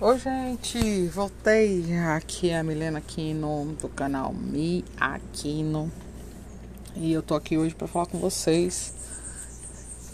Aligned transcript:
Oi, 0.00 0.16
gente, 0.16 1.08
voltei. 1.08 1.84
Aqui 2.14 2.52
a 2.52 2.62
Milena 2.62 2.98
Aquino 2.98 3.76
do 3.80 3.88
canal 3.88 4.32
Mi 4.32 4.84
Aquino. 4.96 5.90
E 6.94 7.12
eu 7.12 7.20
tô 7.20 7.34
aqui 7.34 7.58
hoje 7.58 7.74
para 7.74 7.88
falar 7.88 8.06
com 8.06 8.16
vocês 8.16 8.94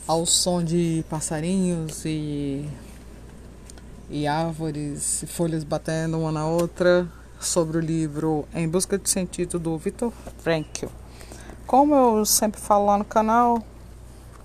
ao 0.09 0.25
som 0.25 0.65
de 0.65 1.05
passarinhos 1.11 2.03
e 2.07 2.67
e 4.09 4.27
árvores 4.27 5.23
e 5.23 5.27
folhas 5.27 5.63
batendo 5.63 6.19
uma 6.19 6.33
na 6.33 6.47
outra 6.47 7.07
sobre 7.39 7.77
o 7.77 7.81
livro 7.81 8.47
Em 8.55 8.67
Busca 8.67 8.97
de 8.97 9.11
Sentido 9.11 9.59
do 9.59 9.77
Viktor 9.77 10.11
Frankl. 10.39 10.87
Como 11.67 11.95
eu 11.95 12.25
sempre 12.25 12.59
falo 12.59 12.87
lá 12.87 12.97
no 12.97 13.05
canal, 13.05 13.63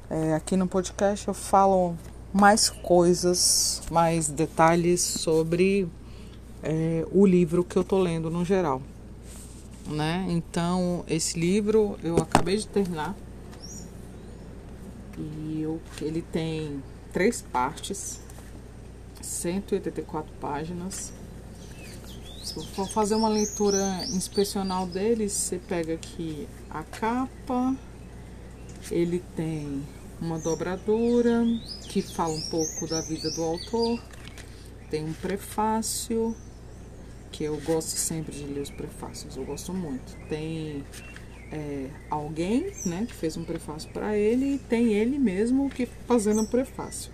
é, 0.09 0.33
aqui 0.33 0.57
no 0.57 0.67
podcast 0.67 1.29
eu 1.29 1.33
falo 1.33 1.95
mais 2.34 2.70
coisas, 2.70 3.82
mais 3.91 4.30
detalhes 4.30 5.02
sobre 5.02 5.88
é, 6.62 7.05
o 7.12 7.26
livro 7.26 7.63
que 7.63 7.76
eu 7.76 7.84
tô 7.84 7.99
lendo 7.99 8.30
no 8.30 8.45
geral, 8.45 8.81
né? 9.88 10.26
Então 10.30 11.03
esse 11.08 11.39
livro 11.39 11.98
eu 12.03 12.17
acabei 12.17 12.58
de 12.58 12.67
terminar 12.67 13.16
e 15.17 15.62
eu, 15.62 15.81
ele 16.02 16.22
tem 16.22 16.81
três 17.12 17.41
partes, 17.41 18.20
184 19.22 20.31
páginas. 20.39 21.11
Se 22.44 22.66
for 22.67 22.88
fazer 22.89 23.16
uma 23.16 23.30
leitura 23.30 24.05
inspecional 24.08 24.88
dele, 24.88 25.30
você 25.30 25.59
pega 25.59 25.94
aqui 25.94 26.48
a 26.70 26.84
capa, 26.84 27.75
ele 28.89 29.23
tem 29.36 29.84
uma 30.22 30.38
dobradura 30.40 31.46
que 31.84 32.02
fala 32.02 32.34
um 32.34 32.50
pouco 32.50 32.88
da 32.88 33.02
vida 33.02 33.32
do 33.32 33.44
autor. 33.44 34.02
Tem 34.90 35.04
um 35.04 35.14
prefácio, 35.14 36.36
que 37.31 37.44
eu 37.44 37.58
gosto 37.61 37.89
sempre 37.89 38.36
de 38.36 38.44
ler 38.44 38.61
os 38.61 38.70
prefácios, 38.70 39.38
eu 39.38 39.45
gosto 39.45 39.73
muito. 39.73 40.17
Tem 40.28 40.84
é, 41.52 41.89
alguém 42.09 42.72
né, 42.86 43.06
que 43.08 43.14
fez 43.14 43.38
um 43.38 43.44
prefácio 43.44 43.89
para 43.92 44.17
ele 44.17 44.56
e 44.56 44.58
tem 44.58 44.94
ele 44.94 45.17
mesmo 45.17 45.70
que 45.70 45.88
fazendo 46.08 46.42
um 46.42 46.45
prefácio. 46.45 47.11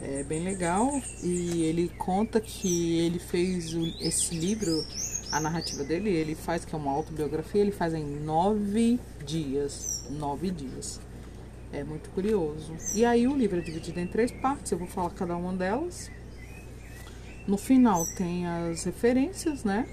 É 0.00 0.22
bem 0.22 0.44
legal 0.44 1.02
e 1.24 1.64
ele 1.64 1.90
conta 1.98 2.40
que 2.40 3.00
ele 3.00 3.18
fez 3.18 3.74
esse 4.00 4.34
livro, 4.34 4.84
a 5.32 5.40
narrativa 5.40 5.82
dele, 5.82 6.10
ele 6.10 6.36
faz 6.36 6.64
que 6.64 6.72
é 6.72 6.78
uma 6.78 6.92
autobiografia, 6.92 7.60
ele 7.60 7.72
faz 7.72 7.92
em 7.94 8.04
nove 8.04 9.00
dias. 9.26 10.06
Nove 10.10 10.50
dias. 10.52 11.00
É 11.72 11.84
muito 11.84 12.10
curioso. 12.10 12.74
E 12.94 13.04
aí 13.04 13.26
o 13.26 13.36
livro 13.36 13.58
é 13.58 13.60
dividido 13.60 14.00
em 14.00 14.06
três 14.06 14.30
partes, 14.30 14.72
eu 14.72 14.78
vou 14.78 14.88
falar 14.88 15.10
cada 15.10 15.36
uma 15.36 15.52
delas. 15.52 16.10
No 17.46 17.58
final 17.58 18.04
tem 18.16 18.46
as 18.46 18.84
referências, 18.84 19.64
né? 19.64 19.88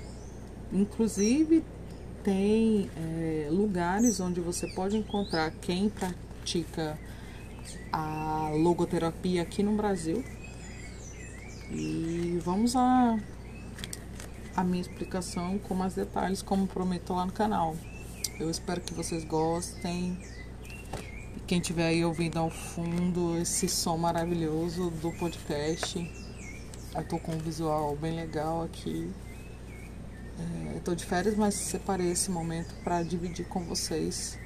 Inclusive 0.72 1.64
tem 2.24 2.90
é, 2.98 3.48
lugares 3.52 4.20
onde 4.20 4.42
você 4.42 4.68
pode 4.74 4.98
encontrar 4.98 5.52
quem 5.62 5.90
pratica 5.90 6.98
a 7.92 8.50
logoterapia 8.54 9.42
aqui 9.42 9.62
no 9.62 9.76
Brasil. 9.76 10.24
E 11.72 12.40
vamos 12.44 12.76
a 12.76 13.18
a 14.56 14.64
minha 14.64 14.82
explicação 14.82 15.60
com 15.60 15.76
mais 15.76 15.94
detalhes, 15.96 16.42
como 16.42 16.66
prometo 16.66 17.14
lá 17.14 17.26
no 17.26 17.32
canal. 17.32 17.76
Eu 18.40 18.50
espero 18.50 18.80
que 18.82 18.94
vocês 18.94 19.26
gostem. 19.26 20.18
Quem 21.48 21.60
estiver 21.60 21.86
aí 21.86 22.04
ouvindo 22.04 22.40
ao 22.40 22.50
fundo 22.50 23.38
esse 23.38 23.70
som 23.70 23.98
maravilhoso 23.98 24.90
do 24.90 25.12
podcast, 25.12 26.12
eu 26.96 27.08
tô 27.08 27.20
com 27.20 27.34
um 27.34 27.38
visual 27.38 27.96
bem 27.96 28.16
legal 28.16 28.64
aqui. 28.64 29.12
É, 30.40 30.80
tô 30.80 30.96
de 30.96 31.06
férias, 31.06 31.36
mas 31.36 31.54
separei 31.54 32.12
esse 32.12 32.32
momento 32.32 32.74
para 32.84 33.04
dividir 33.04 33.48
com 33.48 33.64
vocês 33.64 34.40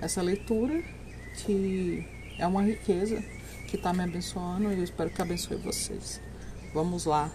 essa 0.00 0.22
leitura 0.22 0.82
que 1.36 2.06
é 2.38 2.46
uma 2.46 2.62
riqueza 2.62 3.22
que 3.68 3.76
está 3.76 3.92
me 3.92 4.02
abençoando 4.02 4.72
e 4.72 4.78
eu 4.78 4.84
espero 4.84 5.10
que 5.10 5.20
abençoe 5.20 5.56
vocês. 5.56 6.18
Vamos 6.72 7.04
lá, 7.04 7.30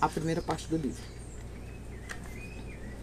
a 0.00 0.08
primeira 0.08 0.40
parte 0.40 0.68
do 0.68 0.76
livro. 0.76 1.02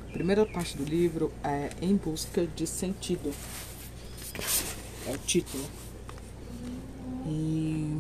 A 0.10 0.14
primeira 0.14 0.46
parte 0.46 0.78
do 0.78 0.86
livro 0.86 1.34
é 1.44 1.70
Em 1.82 1.96
Busca 1.98 2.46
de 2.48 2.66
Sentido 2.66 3.34
é 5.08 5.12
o 5.14 5.18
título. 5.18 5.64
E 7.26 7.98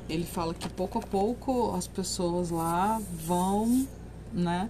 ele 0.09 0.25
fala 0.25 0.53
que 0.53 0.67
pouco 0.69 0.99
a 0.99 1.01
pouco 1.01 1.73
as 1.75 1.87
pessoas 1.87 2.49
lá 2.49 3.01
vão, 3.25 3.87
né, 4.31 4.69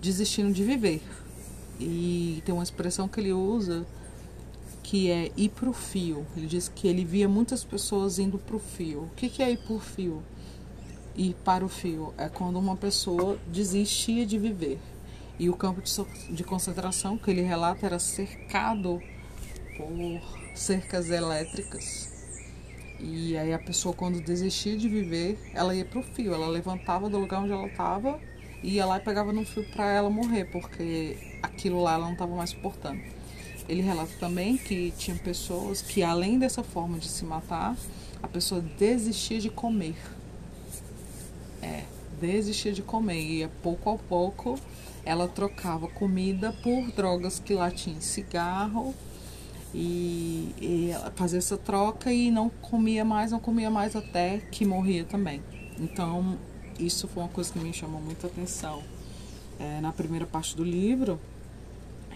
desistindo 0.00 0.52
de 0.52 0.62
viver. 0.62 1.02
E 1.80 2.42
tem 2.44 2.54
uma 2.54 2.62
expressão 2.64 3.08
que 3.08 3.20
ele 3.20 3.32
usa 3.32 3.86
que 4.82 5.10
é 5.10 5.30
ir 5.36 5.50
pro 5.50 5.72
fio. 5.72 6.26
Ele 6.36 6.46
diz 6.46 6.68
que 6.68 6.88
ele 6.88 7.04
via 7.04 7.28
muitas 7.28 7.62
pessoas 7.62 8.18
indo 8.18 8.38
pro 8.38 8.58
fio. 8.58 9.02
O 9.02 9.10
que, 9.16 9.28
que 9.28 9.42
é 9.42 9.50
ir 9.50 9.58
pro 9.58 9.78
fio? 9.78 10.22
Ir 11.14 11.34
para 11.44 11.64
o 11.64 11.68
fio 11.68 12.14
é 12.16 12.28
quando 12.28 12.58
uma 12.58 12.76
pessoa 12.76 13.38
desistia 13.48 14.24
de 14.24 14.38
viver. 14.38 14.78
E 15.38 15.48
o 15.48 15.54
campo 15.54 15.82
de 16.30 16.42
concentração 16.42 17.16
que 17.16 17.30
ele 17.30 17.42
relata 17.42 17.86
era 17.86 17.98
cercado 17.98 19.00
por 19.76 20.20
cercas 20.54 21.10
elétricas 21.10 22.17
e 23.00 23.36
aí 23.36 23.52
a 23.54 23.58
pessoa, 23.58 23.94
quando 23.94 24.20
desistia 24.20 24.76
de 24.76 24.88
viver, 24.88 25.38
ela 25.54 25.74
ia 25.74 25.84
pro 25.84 26.02
fio. 26.02 26.34
Ela 26.34 26.48
levantava 26.48 27.08
do 27.08 27.18
lugar 27.18 27.42
onde 27.42 27.52
ela 27.52 27.66
estava 27.66 28.18
e 28.62 28.74
ia 28.74 28.86
lá 28.86 28.96
e 28.98 29.00
pegava 29.00 29.32
no 29.32 29.44
fio 29.44 29.64
para 29.70 29.90
ela 29.92 30.10
morrer, 30.10 30.46
porque 30.46 31.16
aquilo 31.42 31.80
lá 31.80 31.94
ela 31.94 32.06
não 32.06 32.12
estava 32.12 32.34
mais 32.34 32.50
suportando. 32.50 33.00
Ele 33.68 33.82
relata 33.82 34.12
também 34.18 34.56
que 34.56 34.92
tinha 34.96 35.16
pessoas 35.16 35.82
que, 35.82 36.02
além 36.02 36.38
dessa 36.38 36.64
forma 36.64 36.98
de 36.98 37.08
se 37.08 37.24
matar, 37.24 37.76
a 38.22 38.26
pessoa 38.26 38.60
desistia 38.60 39.38
de 39.38 39.50
comer. 39.50 39.96
É, 41.62 41.84
desistia 42.20 42.72
de 42.72 42.82
comer. 42.82 43.20
E 43.20 43.48
pouco 43.62 43.90
a 43.90 43.98
pouco 43.98 44.58
ela 45.04 45.28
trocava 45.28 45.86
comida 45.86 46.52
por 46.62 46.90
drogas 46.92 47.38
que 47.38 47.54
lá 47.54 47.70
tinha 47.70 48.00
cigarro 48.00 48.94
e, 49.74 50.54
e 50.60 50.90
fazia 51.14 51.38
essa 51.38 51.56
troca 51.56 52.12
e 52.12 52.30
não 52.30 52.48
comia 52.48 53.04
mais, 53.04 53.32
não 53.32 53.40
comia 53.40 53.70
mais 53.70 53.94
até 53.94 54.38
que 54.50 54.64
morria 54.64 55.04
também. 55.04 55.42
Então, 55.78 56.38
isso 56.78 57.06
foi 57.08 57.22
uma 57.22 57.28
coisa 57.28 57.52
que 57.52 57.58
me 57.58 57.72
chamou 57.72 58.00
muita 58.00 58.26
atenção 58.26 58.82
é, 59.58 59.80
na 59.80 59.92
primeira 59.92 60.26
parte 60.26 60.56
do 60.56 60.64
livro. 60.64 61.18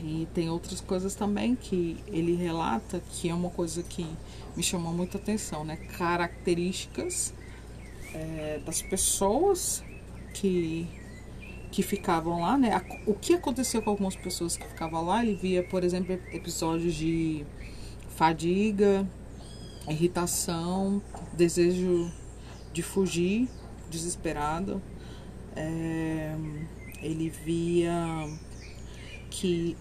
E 0.05 0.27
tem 0.35 0.51
outras 0.51 0.81
coisas 0.81 1.15
também 1.15 1.55
que 1.55 1.97
ele 2.09 2.35
relata 2.35 3.01
que 3.13 3.29
é 3.29 3.35
uma 3.35 3.51
coisa 3.51 3.85
que 3.85 4.05
me 4.57 4.63
chamou 4.63 4.93
muita 4.93 5.17
atenção, 5.17 5.65
né? 5.65 5.77
Características 5.77 7.33
é, 8.13 8.61
das 8.65 8.83
pessoas 8.83 9.83
que, 10.35 10.89
que 11.73 11.83
ficavam 11.83 12.43
lá, 12.43 12.59
né? 12.59 12.83
O 13.07 13.15
que 13.15 13.33
aconteceu 13.33 13.81
com 13.81 13.89
algumas 13.89 14.15
pessoas 14.15 14.59
que 14.59 14.69
ficavam 14.69 15.07
lá, 15.07 15.25
ele 15.25 15.35
via, 15.35 15.63
por 15.65 15.83
exemplo, 15.83 16.13
episódios 16.31 16.95
de 16.95 17.47
fadiga, 18.11 19.09
irritação, 19.89 21.03
desejo 21.33 22.13
de 22.75 22.83
fugir, 22.83 23.49
desesperado. 23.91 24.83
É, 25.57 26.37
ele 27.01 27.31
via 27.31 27.97
que 29.31 29.75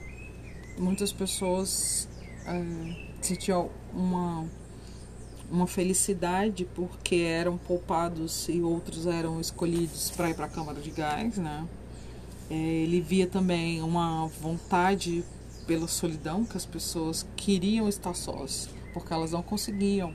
muitas 0.77 1.11
pessoas 1.11 2.07
é, 2.45 2.95
sentiam 3.19 3.69
uma, 3.93 4.49
uma 5.51 5.67
felicidade 5.67 6.63
porque 6.73 7.15
eram 7.17 7.57
poupados 7.57 8.47
e 8.47 8.61
outros 8.61 9.05
eram 9.07 9.41
escolhidos 9.41 10.09
para 10.11 10.29
ir 10.29 10.35
para 10.35 10.45
a 10.45 10.49
Câmara 10.49 10.79
de 10.79 10.89
Gás, 10.89 11.37
né? 11.37 11.67
É, 12.51 12.53
ele 12.53 12.99
via 12.99 13.25
também 13.25 13.81
uma 13.81 14.27
vontade 14.27 15.23
pela 15.65 15.87
solidão, 15.87 16.43
que 16.43 16.57
as 16.57 16.65
pessoas 16.65 17.25
queriam 17.37 17.87
estar 17.87 18.13
sós, 18.13 18.69
porque 18.93 19.13
elas 19.13 19.31
não 19.31 19.41
conseguiam. 19.41 20.13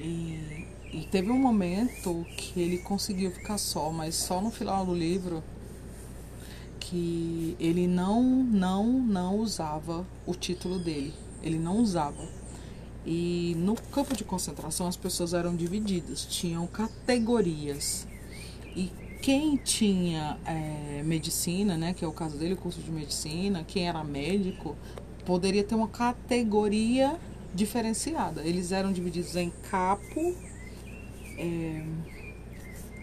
E, 0.00 0.66
e 0.90 1.06
teve 1.10 1.30
um 1.30 1.38
momento 1.38 2.24
que 2.38 2.58
ele 2.58 2.78
conseguiu 2.78 3.30
ficar 3.30 3.58
só, 3.58 3.92
mas 3.92 4.14
só 4.14 4.40
no 4.40 4.50
final 4.50 4.86
do 4.86 4.94
livro 4.94 5.44
que 6.80 7.54
ele 7.60 7.86
não, 7.86 8.22
não, 8.22 8.86
não 8.86 9.36
usava 9.36 10.06
o 10.24 10.34
título 10.34 10.78
dele. 10.78 11.12
Ele 11.42 11.58
não 11.58 11.76
usava. 11.76 12.26
E 13.04 13.54
no 13.58 13.74
campo 13.74 14.16
de 14.16 14.24
concentração 14.24 14.86
as 14.86 14.96
pessoas 14.96 15.34
eram 15.34 15.54
divididas, 15.54 16.24
tinham 16.24 16.66
categorias. 16.66 18.06
E 18.74 18.90
quem 19.22 19.56
tinha 19.56 20.36
é, 20.44 21.00
medicina, 21.04 21.76
né, 21.76 21.94
que 21.94 22.04
é 22.04 22.08
o 22.08 22.12
caso 22.12 22.36
dele, 22.36 22.56
curso 22.56 22.80
de 22.80 22.90
medicina, 22.90 23.62
quem 23.62 23.88
era 23.88 24.02
médico, 24.02 24.76
poderia 25.24 25.62
ter 25.62 25.76
uma 25.76 25.86
categoria 25.86 27.16
diferenciada. 27.54 28.42
Eles 28.42 28.72
eram 28.72 28.92
divididos 28.92 29.36
em 29.36 29.52
capo. 29.70 30.34
É, 31.38 31.84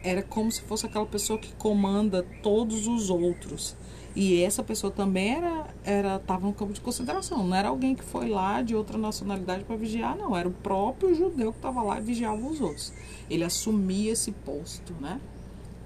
era 0.04 0.22
como 0.22 0.52
se 0.52 0.62
fosse 0.62 0.86
aquela 0.86 1.06
pessoa 1.06 1.40
que 1.40 1.54
comanda 1.54 2.26
todos 2.44 2.86
os 2.86 3.10
outros. 3.10 3.78
E 4.14 4.42
essa 4.44 4.62
pessoa 4.62 4.92
também 4.92 5.36
era 5.36 5.68
era 5.86 6.16
estava 6.18 6.46
no 6.46 6.54
campo 6.54 6.74
de 6.74 6.82
consideração. 6.82 7.46
Não 7.48 7.56
era 7.56 7.70
alguém 7.70 7.96
que 7.96 8.04
foi 8.04 8.28
lá 8.28 8.62
de 8.62 8.76
outra 8.76 8.98
nacionalidade 8.98 9.64
para 9.64 9.78
vigiar, 9.78 10.18
não. 10.18 10.36
Era 10.36 10.50
o 10.50 10.52
próprio 10.52 11.16
judeu 11.16 11.54
que 11.54 11.60
estava 11.60 11.82
lá 11.82 11.98
e 12.00 12.02
vigiava 12.02 12.46
os 12.46 12.60
outros. 12.60 12.92
Ele 13.30 13.44
assumia 13.46 14.12
esse 14.12 14.32
posto, 14.32 14.94
né? 15.00 15.22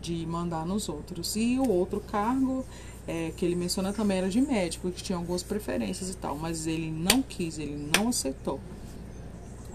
De 0.04 0.26
mandar 0.28 0.66
nos 0.66 0.90
outros. 0.90 1.36
E 1.36 1.58
o 1.58 1.68
outro 1.68 2.00
cargo 2.00 2.64
é, 3.08 3.32
que 3.36 3.44
ele 3.44 3.56
menciona 3.56 3.92
também 3.92 4.18
era 4.18 4.30
de 4.30 4.42
médico, 4.42 4.92
que 4.92 5.02
tinha 5.02 5.18
algumas 5.18 5.42
preferências 5.42 6.10
e 6.10 6.16
tal. 6.16 6.38
Mas 6.38 6.68
ele 6.68 6.92
não 6.92 7.22
quis, 7.22 7.58
ele 7.58 7.90
não 7.98 8.10
aceitou. 8.10 8.60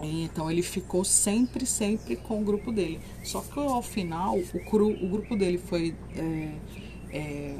Então 0.01 0.49
ele 0.49 0.61
ficou 0.61 1.03
sempre, 1.03 1.65
sempre 1.65 2.15
com 2.15 2.41
o 2.41 2.43
grupo 2.43 2.71
dele. 2.71 3.01
Só 3.23 3.41
que 3.41 3.59
ao 3.59 3.81
final, 3.81 4.37
o, 4.37 4.65
cru, 4.65 4.89
o 4.89 5.09
grupo 5.09 5.35
dele 5.35 5.57
foi 5.57 5.93
é, 6.15 6.53
é, 7.11 7.55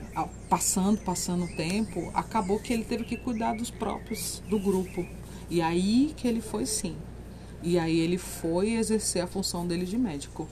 passando, 0.48 1.00
passando 1.00 1.46
o 1.46 1.56
tempo, 1.56 2.10
acabou 2.14 2.60
que 2.60 2.72
ele 2.72 2.84
teve 2.84 3.04
que 3.04 3.18
cuidar 3.18 3.54
dos 3.56 3.70
próprios 3.70 4.42
do 4.48 4.60
grupo. 4.60 5.06
E 5.50 5.62
aí 5.62 6.14
que 6.16 6.28
ele 6.28 6.42
foi 6.42 6.66
sim. 6.66 6.96
E 7.62 7.78
aí 7.78 8.00
ele 8.00 8.18
foi 8.18 8.74
exercer 8.74 9.22
a 9.22 9.28
função 9.28 9.68
dele 9.68 9.86
de 9.86 9.98
médico. 9.98 10.48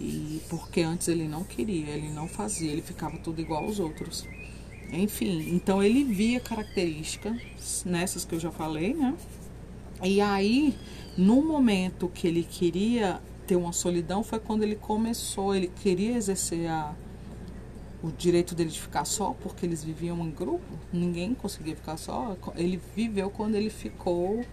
E 0.00 0.40
porque 0.48 0.82
antes 0.82 1.08
ele 1.08 1.28
não 1.28 1.44
queria, 1.44 1.90
ele 1.90 2.10
não 2.10 2.26
fazia, 2.26 2.70
ele 2.70 2.82
ficava 2.82 3.16
tudo 3.18 3.40
igual 3.40 3.64
aos 3.64 3.78
outros. 3.78 4.26
Enfim, 4.92 5.54
então 5.54 5.82
ele 5.82 6.04
via 6.04 6.40
características 6.40 7.84
nessas 7.84 8.24
que 8.24 8.34
eu 8.34 8.40
já 8.40 8.50
falei, 8.50 8.94
né? 8.94 9.14
E 10.02 10.20
aí, 10.20 10.76
no 11.16 11.42
momento 11.42 12.08
que 12.08 12.26
ele 12.26 12.42
queria 12.42 13.20
ter 13.46 13.56
uma 13.56 13.72
solidão, 13.72 14.22
foi 14.22 14.38
quando 14.38 14.62
ele 14.62 14.76
começou, 14.76 15.54
ele 15.54 15.68
queria 15.68 16.16
exercer 16.16 16.68
a, 16.68 16.94
o 18.02 18.10
direito 18.10 18.54
dele 18.54 18.70
de 18.70 18.80
ficar 18.80 19.04
só, 19.04 19.34
porque 19.42 19.64
eles 19.64 19.82
viviam 19.82 20.18
em 20.26 20.30
grupo, 20.30 20.64
ninguém 20.92 21.34
conseguia 21.34 21.74
ficar 21.74 21.96
só. 21.96 22.36
Ele 22.56 22.80
viveu 22.94 23.30
quando 23.30 23.54
ele 23.54 23.70
ficou 23.70 24.44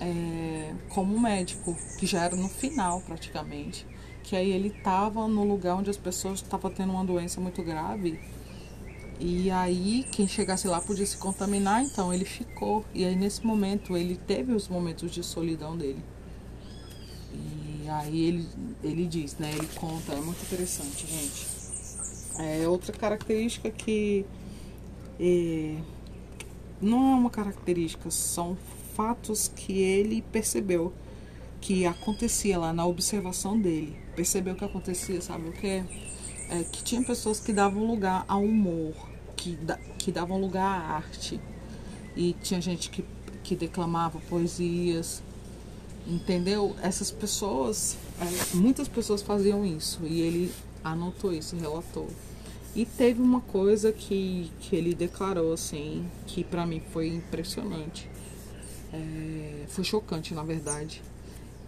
é, 0.00 0.74
como 0.88 1.18
médico, 1.18 1.76
que 1.98 2.06
já 2.06 2.24
era 2.24 2.36
no 2.36 2.48
final 2.48 3.00
praticamente. 3.00 3.86
Que 4.24 4.34
aí 4.34 4.50
ele 4.50 4.68
estava 4.68 5.28
no 5.28 5.44
lugar 5.44 5.76
onde 5.76 5.90
as 5.90 5.96
pessoas 5.96 6.40
estavam 6.40 6.70
tendo 6.70 6.92
uma 6.92 7.04
doença 7.04 7.40
muito 7.40 7.62
grave. 7.62 8.18
E 9.20 9.48
aí 9.52 10.04
quem 10.10 10.26
chegasse 10.26 10.66
lá 10.66 10.80
podia 10.80 11.06
se 11.06 11.16
contaminar, 11.16 11.84
então 11.84 12.12
ele 12.12 12.24
ficou. 12.24 12.84
E 12.92 13.04
aí 13.04 13.14
nesse 13.14 13.46
momento 13.46 13.96
ele 13.96 14.16
teve 14.16 14.52
os 14.52 14.66
momentos 14.66 15.12
de 15.12 15.22
solidão 15.22 15.76
dele. 15.76 16.02
E 17.32 17.88
aí 17.88 18.26
ele, 18.26 18.48
ele 18.82 19.06
diz, 19.06 19.38
né? 19.38 19.52
Ele 19.52 19.68
conta, 19.76 20.14
é 20.14 20.20
muito 20.20 20.42
interessante, 20.42 21.06
gente 21.06 21.54
é 22.38 22.66
outra 22.66 22.92
característica 22.92 23.70
que 23.70 24.26
é, 25.20 25.76
não 26.80 27.12
é 27.12 27.14
uma 27.14 27.30
característica, 27.30 28.10
são 28.10 28.56
fatos 28.94 29.48
que 29.48 29.78
ele 29.78 30.22
percebeu 30.32 30.92
que 31.64 31.86
acontecia 31.86 32.58
lá 32.58 32.74
na 32.74 32.84
observação 32.84 33.58
dele. 33.58 33.96
Percebeu 34.14 34.54
que 34.54 34.66
acontecia, 34.66 35.18
sabe 35.22 35.48
o 35.48 35.52
que? 35.52 35.66
É, 35.66 36.62
que 36.70 36.84
tinha 36.84 37.02
pessoas 37.02 37.40
que 37.40 37.54
davam 37.54 37.86
lugar 37.86 38.22
ao 38.28 38.42
humor, 38.42 38.92
que, 39.34 39.56
da, 39.56 39.78
que 39.98 40.12
davam 40.12 40.38
lugar 40.38 40.62
à 40.62 40.96
arte. 40.96 41.40
E 42.14 42.34
tinha 42.42 42.60
gente 42.60 42.90
que, 42.90 43.02
que 43.42 43.56
declamava 43.56 44.20
poesias, 44.28 45.22
entendeu? 46.06 46.76
Essas 46.82 47.10
pessoas, 47.10 47.96
é, 48.20 48.56
muitas 48.56 48.86
pessoas 48.86 49.22
faziam 49.22 49.64
isso 49.64 50.00
e 50.04 50.20
ele 50.20 50.52
anotou 50.84 51.32
isso, 51.32 51.56
relatou. 51.56 52.10
E 52.76 52.84
teve 52.84 53.22
uma 53.22 53.40
coisa 53.40 53.90
que, 53.90 54.52
que 54.60 54.76
ele 54.76 54.94
declarou, 54.94 55.54
assim, 55.54 56.06
que 56.26 56.44
para 56.44 56.66
mim 56.66 56.82
foi 56.92 57.08
impressionante. 57.08 58.06
É, 58.92 59.64
foi 59.68 59.82
chocante, 59.82 60.34
na 60.34 60.42
verdade. 60.42 61.00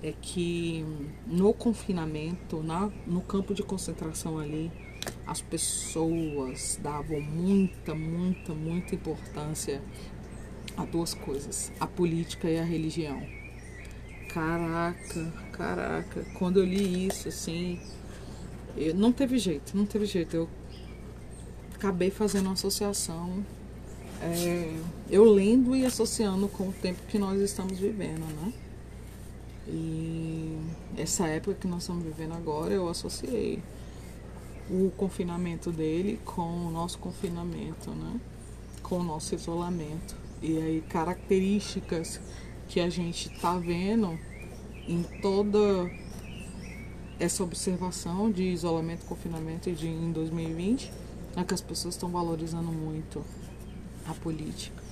É 0.03 0.13
que 0.21 0.85
no 1.27 1.53
confinamento, 1.55 2.63
na, 2.63 2.91
no 3.07 3.23
campo 3.23 3.55
de 3.55 3.63
concentração 3.63 4.39
ali, 4.39 4.71
as 5.27 5.41
pessoas 5.41 6.79
davam 6.83 7.21
muita, 7.21 7.95
muita, 7.95 8.55
muita 8.55 8.95
importância 8.95 9.83
a 10.77 10.85
duas 10.85 11.15
coisas: 11.15 11.73
a 11.81 11.87
política 11.87 12.49
e 12.49 12.59
a 12.59 12.65
religião. 12.65 13.23
Caraca, 14.29 15.33
caraca. 15.53 16.25
Quando 16.39 16.61
eu 16.61 16.65
li 16.65 17.07
isso, 17.07 17.29
assim, 17.29 17.81
eu, 18.77 18.95
não 18.95 19.13
teve 19.13 19.39
jeito, 19.39 19.77
não 19.77 19.87
teve 19.87 20.05
jeito. 20.05 20.37
Eu 20.37 20.49
acabei 21.75 22.11
fazendo 22.11 22.47
uma 22.47 22.53
associação, 22.53 23.45
é, 24.21 24.77
eu 25.11 25.25
lendo 25.25 25.75
e 25.75 25.85
associando 25.85 26.49
com 26.49 26.69
o 26.69 26.73
tempo 26.73 27.01
que 27.09 27.19
nós 27.19 27.41
estamos 27.41 27.79
vivendo, 27.79 28.27
né? 28.41 28.53
E 29.69 30.57
essa 30.97 31.27
época 31.27 31.57
que 31.61 31.67
nós 31.67 31.83
estamos 31.83 32.05
vivendo 32.05 32.35
agora, 32.35 32.73
eu 32.73 32.89
associei 32.89 33.63
o 34.71 34.91
confinamento 34.97 35.71
dele 35.71 36.21
com 36.25 36.67
o 36.67 36.71
nosso 36.71 36.99
confinamento, 36.99 37.91
né? 37.91 38.21
Com 38.83 38.99
o 38.99 39.03
nosso 39.03 39.35
isolamento. 39.35 40.17
E 40.43 40.59
aí 40.59 40.81
características 40.89 42.21
que 42.69 42.81
a 42.81 42.89
gente 42.89 43.29
tá 43.41 43.59
vendo 43.59 44.19
em 44.87 45.03
toda 45.21 45.59
essa 47.19 47.43
observação 47.43 48.31
de 48.31 48.43
isolamento, 48.43 49.05
confinamento 49.07 49.73
de, 49.73 49.89
em 49.89 50.13
2020 50.13 50.93
é 51.37 51.45
que 51.45 51.55
as 51.55 51.61
pessoas 51.61 51.95
estão 51.95 52.09
valorizando 52.09 52.73
muito 52.73 53.23
a 54.07 54.15
política 54.15 54.83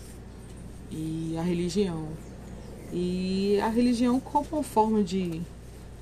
e 0.91 1.35
a 1.39 1.43
religião. 1.43 2.09
E 2.93 3.59
a 3.61 3.69
religião 3.69 4.21
como 4.21 4.63
forma 4.63 5.03
de, 5.03 5.41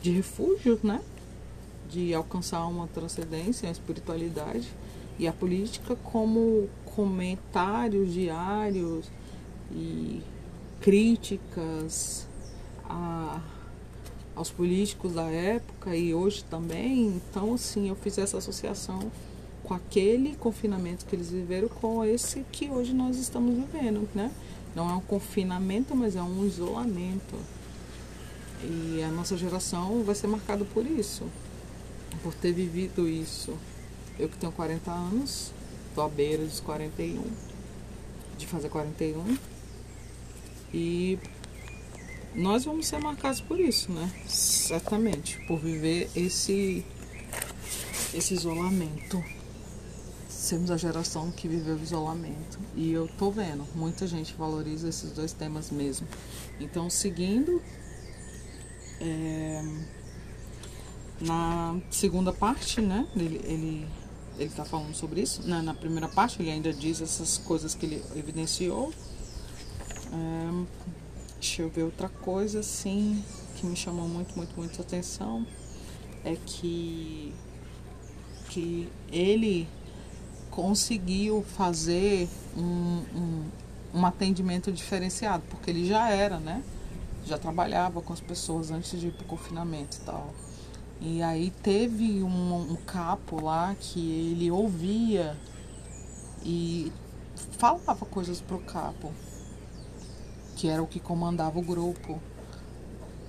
de 0.01 0.11
refúgio, 0.11 0.79
né? 0.83 1.01
De 1.89 2.15
alcançar 2.15 2.67
uma 2.67 2.87
transcendência, 2.89 3.69
uma 3.69 3.73
espiritualidade. 3.73 4.69
E 5.19 5.27
a 5.27 5.33
política 5.33 5.97
como 5.97 6.69
comentários 6.85 8.13
diários 8.13 9.11
e 9.71 10.23
críticas 10.81 12.27
a 12.85 13.41
aos 14.35 14.51
políticos 14.51 15.15
da 15.15 15.25
época 15.25 15.95
e 15.95 16.15
hoje 16.15 16.45
também. 16.45 17.07
Então, 17.09 17.55
assim, 17.55 17.89
eu 17.89 17.97
fiz 17.97 18.19
essa 18.19 18.39
associação 18.39 19.11
com 19.63 19.75
aquele 19.75 20.35
confinamento 20.37 21.05
que 21.07 21.15
eles 21.15 21.31
viveram 21.31 21.69
com 21.69 22.05
esse 22.05 22.45
que 22.51 22.69
hoje 22.69 22.93
nós 22.93 23.17
estamos 23.17 23.55
vivendo, 23.55 24.09
né? 24.15 24.31
Não 24.75 24.89
é 24.91 24.95
um 24.95 25.01
confinamento, 25.01 25.95
mas 25.95 26.17
é 26.17 26.23
um 26.23 26.47
isolamento. 26.47 27.37
E 28.63 29.03
a 29.03 29.09
nossa 29.09 29.37
geração 29.37 30.03
vai 30.05 30.15
ser 30.15 30.27
marcada 30.29 30.65
por 30.65 30.87
isso, 30.87 31.27
por 32.23 32.33
ter 32.35 32.53
vivido 32.53 33.09
isso. 33.09 33.57
Eu 34.19 34.29
que 34.29 34.37
tenho 34.37 34.53
40 34.53 34.91
anos, 34.91 35.53
tô 35.95 36.03
à 36.03 36.09
beira 36.09 36.45
dos 36.45 36.61
41, 36.61 37.23
de 38.39 38.47
fazer 38.47 38.69
41. 38.69 39.37
E 40.73 41.19
nós 42.35 42.65
vamos 42.65 42.87
ser 42.87 42.99
marcados 42.99 43.41
por 43.41 43.59
isso, 43.61 43.91
né? 43.93 44.11
Certamente, 44.27 45.39
por 45.47 45.59
viver 45.59 46.09
esse 46.15 46.85
esse 48.15 48.35
isolamento. 48.35 49.23
Sermos 50.53 50.71
a 50.71 50.77
geração 50.77 51.31
que 51.31 51.49
viveu 51.49 51.77
o 51.77 51.83
isolamento. 51.83 52.59
E 52.77 52.93
eu 52.93 53.09
tô 53.17 53.31
vendo, 53.31 53.67
muita 53.75 54.07
gente 54.07 54.35
valoriza 54.35 54.87
esses 54.87 55.11
dois 55.11 55.33
temas 55.33 55.71
mesmo. 55.71 56.07
Então, 56.61 56.91
seguindo, 56.91 57.63
é, 59.01 59.65
na 61.23 61.81
segunda 61.91 62.35
parte, 62.35 62.83
né? 62.83 63.09
Ele, 63.17 63.41
ele, 63.45 63.89
ele 64.39 64.51
tá 64.51 64.63
falando 64.63 64.95
sobre 64.95 65.23
isso. 65.23 65.41
Na, 65.49 65.63
na 65.63 65.73
primeira 65.73 66.07
parte, 66.07 66.43
ele 66.43 66.51
ainda 66.51 66.71
diz 66.71 67.01
essas 67.01 67.39
coisas 67.39 67.75
que 67.75 67.87
ele 67.87 68.05
evidenciou. 68.15 68.93
É, 70.13 70.67
deixa 71.41 71.63
eu 71.63 71.71
ver 71.71 71.85
outra 71.85 72.11
coisa, 72.11 72.61
assim, 72.61 73.25
que 73.57 73.65
me 73.65 73.75
chamou 73.75 74.07
muito, 74.07 74.37
muito, 74.37 74.55
muito 74.55 74.83
atenção. 74.83 75.47
É 76.23 76.37
que 76.37 77.33
que 78.51 78.87
ele 79.11 79.67
conseguiu 80.53 81.43
fazer 81.43 82.29
um, 82.55 83.03
um, 83.17 83.45
um 83.95 84.07
atendimento 84.07 84.71
diferenciado, 84.71 85.43
porque 85.49 85.71
ele 85.71 85.87
já 85.87 86.11
era, 86.11 86.39
né? 86.39 86.63
Já 87.25 87.39
trabalhava 87.39 88.03
com 88.03 88.13
as 88.13 88.21
pessoas 88.21 88.71
antes 88.71 89.01
de 89.01 89.09
ir 89.09 89.13
pro 89.13 89.25
confinamento 89.25 89.97
e 89.97 90.01
tal. 90.01 90.31
E 91.01 91.23
aí 91.23 91.51
teve 91.63 92.23
um, 92.23 92.73
um 92.73 92.77
capo 92.77 93.43
lá 93.43 93.75
que 93.81 93.99
ele 93.99 94.51
ouvia 94.51 95.37
e 96.45 96.93
falava 97.59 98.05
coisas 98.05 98.41
pro 98.41 98.59
capo, 98.59 99.11
que 100.55 100.69
era 100.69 100.83
o 100.83 100.87
que 100.87 101.01
comandava 101.01 101.59
o 101.59 101.63
grupo. 101.63 102.21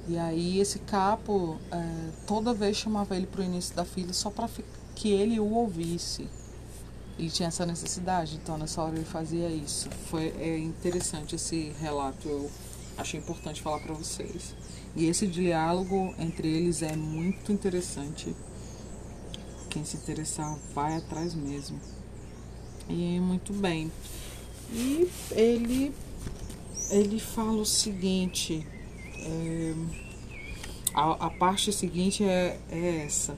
E 0.09 0.17
aí 0.17 0.59
esse 0.59 0.79
capo 0.79 1.57
é, 1.71 2.09
toda 2.27 2.53
vez 2.53 2.75
chamava 2.75 3.15
ele 3.15 3.27
pro 3.27 3.41
início 3.41 3.73
da 3.73 3.85
fila 3.85 4.11
só 4.11 4.29
para 4.29 4.49
que 4.93 5.09
ele 5.09 5.39
o 5.39 5.53
ouvisse. 5.53 6.27
Ele 7.17 7.29
tinha 7.29 7.47
essa 7.47 7.65
necessidade, 7.65 8.39
então 8.41 8.57
nessa 8.57 8.81
hora 8.81 8.95
ele 8.95 9.05
fazia 9.05 9.47
isso. 9.49 9.89
Foi 10.09 10.33
é 10.39 10.57
interessante 10.57 11.35
esse 11.35 11.71
relato, 11.79 12.27
eu 12.27 12.51
achei 12.97 13.19
importante 13.19 13.61
falar 13.61 13.79
para 13.79 13.93
vocês. 13.93 14.55
E 14.95 15.05
esse 15.05 15.27
diálogo 15.27 16.13
entre 16.17 16.47
eles 16.47 16.81
é 16.81 16.95
muito 16.95 17.51
interessante. 17.51 18.35
Quem 19.69 19.85
se 19.85 19.97
interessar 19.97 20.57
vai 20.73 20.95
atrás 20.95 21.33
mesmo. 21.33 21.79
E 22.89 23.19
muito 23.19 23.53
bem. 23.53 23.91
E 24.71 25.09
ele 25.31 25.93
ele 26.89 27.19
fala 27.19 27.61
o 27.61 27.65
seguinte. 27.65 28.65
É, 29.17 29.73
a, 30.93 31.27
a 31.27 31.29
parte 31.29 31.71
seguinte 31.71 32.23
é, 32.23 32.59
é 32.69 33.05
essa 33.05 33.35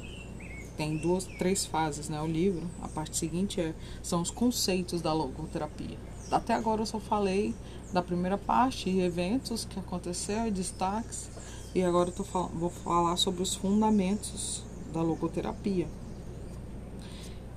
tem 0.78 0.98
duas, 0.98 1.26
três 1.26 1.66
fases, 1.66 2.10
né? 2.10 2.22
O 2.22 2.28
livro. 2.28 2.64
A 2.82 2.88
parte 2.88 3.18
seguinte 3.18 3.60
é, 3.62 3.74
são 4.02 4.22
os 4.22 4.32
conceitos 4.32 5.02
da 5.02 5.14
logoterapia. 5.14 5.98
Até 6.32 6.54
agora 6.54 6.82
eu 6.82 6.86
só 6.86 7.00
falei 7.00 7.54
da 7.94 8.02
primeira 8.02 8.38
parte, 8.38 8.90
eventos 8.90 9.66
que 9.66 9.80
aconteceram, 9.80 10.50
destaques. 10.52 11.30
E 11.74 11.84
agora 11.84 12.10
eu 12.10 12.14
tô, 12.14 12.24
vou 12.48 12.70
falar 12.70 13.16
sobre 13.18 13.44
os 13.44 13.56
fundamentos 13.56 14.64
da 14.94 15.02
logoterapia. 15.02 15.88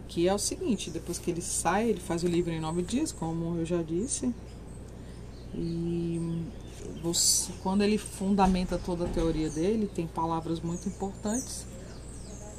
Que 0.07 0.27
é 0.29 0.35
o 0.35 0.39
seguinte, 0.39 0.91
depois 0.91 1.19
que 1.19 1.31
ele 1.31 1.43
sai, 1.43 1.89
ele 1.89 2.01
faz 2.01 2.23
o 2.23 2.27
livro 2.27 2.53
em 2.53 2.61
nove 2.61 2.83
dias, 2.83 3.13
como 3.13 3.57
eu 3.57 3.65
já 3.65 3.83
disse. 3.83 4.35
E 5.55 6.45
você, 7.03 7.53
quando 7.63 7.83
ele 7.83 7.99
fundamenta 7.99 8.79
toda 8.79 9.05
a 9.05 9.09
teoria 9.09 9.51
dele, 9.51 9.87
tem 9.87 10.07
palavras 10.07 10.61
muito 10.61 10.89
importantes 10.89 11.67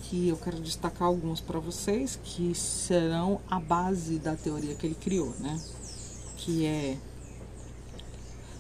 que 0.10 0.28
eu 0.28 0.38
quero 0.38 0.60
destacar 0.60 1.08
alguns 1.08 1.40
para 1.40 1.60
vocês 1.60 2.20
que 2.24 2.56
serão 2.56 3.40
a 3.48 3.60
base 3.60 4.18
da 4.18 4.36
teoria 4.36 4.74
que 4.74 4.88
ele 4.88 4.96
criou, 4.96 5.36
né? 5.40 5.62
Que 6.38 6.66
é 6.66 6.98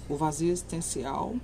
o 0.08 0.16
vazio 0.16 0.52
existencial 0.52 1.36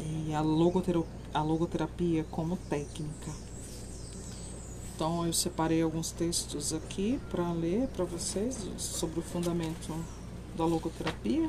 e 0.00 0.34
a 0.34 0.40
logoterapia, 0.40 1.08
a 1.32 1.42
logoterapia 1.42 2.24
como 2.32 2.56
técnica. 2.56 3.30
Então 4.94 5.24
eu 5.24 5.32
separei 5.32 5.82
alguns 5.82 6.10
textos 6.10 6.72
aqui 6.72 7.20
para 7.30 7.52
ler 7.52 7.86
para 7.88 8.04
vocês 8.04 8.56
sobre 8.76 9.20
o 9.20 9.22
fundamento 9.22 9.94
da 10.56 10.64
logoterapia. 10.64 11.48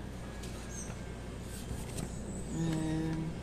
É, 2.53 3.35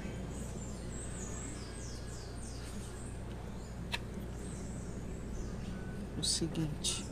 o 6.23 6.25
seguinte: 6.25 7.05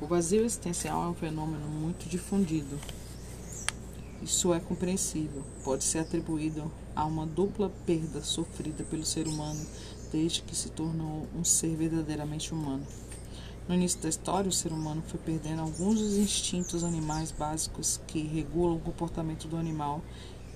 o 0.00 0.06
vazio 0.06 0.44
existencial 0.44 1.04
é 1.04 1.08
um 1.08 1.14
fenômeno 1.14 1.66
muito 1.66 2.08
difundido. 2.08 2.78
Isso 4.22 4.52
é 4.52 4.60
compreensível, 4.60 5.42
pode 5.64 5.84
ser 5.84 6.00
atribuído 6.00 6.70
a 6.94 7.04
uma 7.04 7.24
dupla 7.24 7.72
perda 7.86 8.22
sofrida 8.22 8.84
pelo 8.84 9.06
ser 9.06 9.26
humano 9.26 9.64
desde 10.12 10.42
que 10.42 10.54
se 10.54 10.70
tornou 10.70 11.26
um 11.34 11.44
ser 11.44 11.74
verdadeiramente 11.76 12.52
humano. 12.52 12.86
No 13.68 13.74
início 13.74 14.00
da 14.00 14.08
história, 14.08 14.48
o 14.48 14.52
ser 14.52 14.72
humano 14.72 15.02
foi 15.06 15.20
perdendo 15.20 15.62
alguns 15.62 16.00
dos 16.00 16.16
instintos 16.16 16.82
animais 16.82 17.30
básicos 17.30 18.00
que 18.06 18.22
regulam 18.22 18.76
o 18.76 18.80
comportamento 18.80 19.46
do 19.46 19.56
animal 19.56 20.02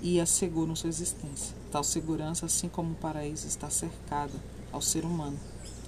e 0.01 0.19
asseguram 0.19 0.75
sua 0.75 0.89
existência. 0.89 1.55
Tal 1.71 1.85
segurança, 1.85 2.47
assim 2.47 2.69
como 2.69 2.93
o 2.93 2.97
paraíso, 2.97 3.47
está 3.47 3.71
cercada 3.71 4.33
ao 4.73 4.81
ser 4.83 5.05
humano 5.05 5.39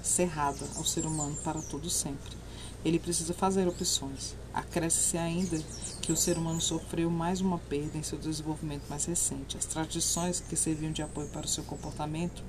cerrada 0.04 0.66
ao 0.76 0.84
ser 0.84 1.06
humano 1.06 1.36
para 1.42 1.60
todo 1.62 1.88
sempre. 1.88 2.36
Ele 2.84 2.98
precisa 2.98 3.32
fazer 3.32 3.66
opções. 3.66 4.34
Acresce-se 4.52 5.16
ainda 5.16 5.58
que 6.02 6.12
o 6.12 6.16
ser 6.16 6.36
humano 6.36 6.60
sofreu 6.60 7.10
mais 7.10 7.40
uma 7.40 7.58
perda 7.58 7.96
em 7.96 8.02
seu 8.02 8.18
desenvolvimento 8.18 8.84
mais 8.88 9.06
recente. 9.06 9.56
As 9.56 9.64
tradições 9.64 10.40
que 10.40 10.54
serviam 10.54 10.92
de 10.92 11.02
apoio 11.02 11.28
para 11.28 11.46
o 11.46 11.48
seu 11.48 11.64
comportamento 11.64 12.42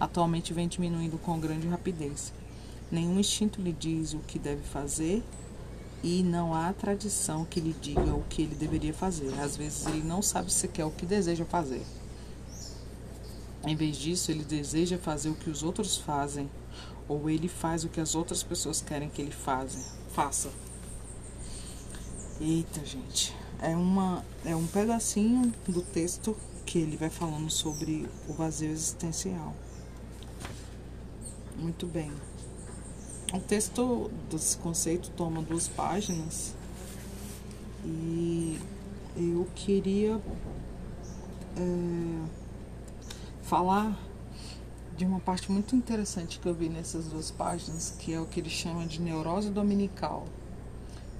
atualmente 0.00 0.52
vêm 0.52 0.66
diminuindo 0.66 1.18
com 1.18 1.38
grande 1.38 1.68
rapidez. 1.68 2.32
Nenhum 2.90 3.18
instinto 3.18 3.62
lhe 3.62 3.72
diz 3.72 4.12
o 4.12 4.18
que 4.18 4.38
deve 4.38 4.62
fazer 4.62 5.22
e 6.02 6.22
não 6.22 6.52
há 6.52 6.72
tradição 6.72 7.44
que 7.44 7.60
lhe 7.60 7.74
diga 7.80 8.14
o 8.14 8.24
que 8.28 8.42
ele 8.42 8.54
deveria 8.54 8.92
fazer. 8.92 9.32
Às 9.40 9.56
vezes 9.56 9.86
ele 9.86 10.02
não 10.02 10.20
sabe 10.20 10.52
sequer 10.52 10.84
o 10.84 10.90
que 10.90 11.06
deseja 11.06 11.44
fazer. 11.44 11.82
Em 13.64 13.74
vez 13.74 13.96
disso, 13.96 14.30
ele 14.30 14.44
deseja 14.44 14.96
fazer 14.96 15.28
o 15.28 15.34
que 15.34 15.50
os 15.50 15.64
outros 15.64 15.96
fazem 15.96 16.48
ou 17.08 17.30
ele 17.30 17.48
faz 17.48 17.84
o 17.84 17.88
que 17.88 18.00
as 18.00 18.14
outras 18.14 18.42
pessoas 18.42 18.80
querem 18.80 19.08
que 19.08 19.22
ele 19.22 19.30
faça. 19.30 19.78
faça. 20.12 20.50
Eita, 22.40 22.84
gente. 22.84 23.34
É, 23.60 23.74
uma, 23.74 24.24
é 24.44 24.54
um 24.54 24.66
pedacinho 24.66 25.52
do 25.66 25.80
texto 25.80 26.36
que 26.66 26.78
ele 26.78 26.96
vai 26.96 27.08
falando 27.08 27.48
sobre 27.50 28.08
o 28.28 28.32
vazio 28.32 28.70
existencial. 28.70 29.54
Muito 31.56 31.86
bem. 31.86 32.12
O 33.32 33.40
texto 33.40 34.10
desse 34.30 34.56
conceito 34.58 35.10
toma 35.10 35.42
duas 35.42 35.68
páginas 35.68 36.54
e 37.84 38.58
eu 39.16 39.46
queria 39.54 40.20
é, 41.56 42.26
falar 43.42 43.98
de 44.96 45.04
uma 45.04 45.20
parte 45.20 45.52
muito 45.52 45.76
interessante 45.76 46.40
que 46.40 46.48
eu 46.48 46.54
vi 46.54 46.70
nessas 46.70 47.06
duas 47.06 47.30
páginas, 47.30 47.94
que 47.98 48.14
é 48.14 48.20
o 48.20 48.24
que 48.24 48.40
ele 48.40 48.48
chama 48.48 48.86
de 48.86 49.00
neurose 49.00 49.50
dominical. 49.50 50.26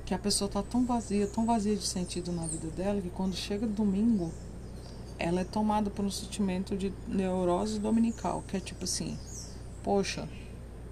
Que 0.07 0.15
a 0.15 0.19
pessoa 0.19 0.47
está 0.47 0.63
tão 0.63 0.87
vazia, 0.87 1.27
tão 1.27 1.45
vazia 1.45 1.77
de 1.77 1.87
sentido 1.87 2.33
na 2.33 2.47
vida 2.47 2.69
dela, 2.69 3.01
que 3.03 3.11
quando 3.11 3.35
chega 3.35 3.67
domingo, 3.67 4.33
ela 5.19 5.41
é 5.41 5.45
tomada 5.45 5.91
por 5.91 6.05
um 6.05 6.11
sentimento 6.11 6.77
de 6.77 6.93
neurose 7.07 7.79
dominical, 7.79 8.43
que 8.49 8.57
é 8.57 8.61
tipo 8.61 8.85
assim: 8.85 9.19
poxa, 9.83 10.27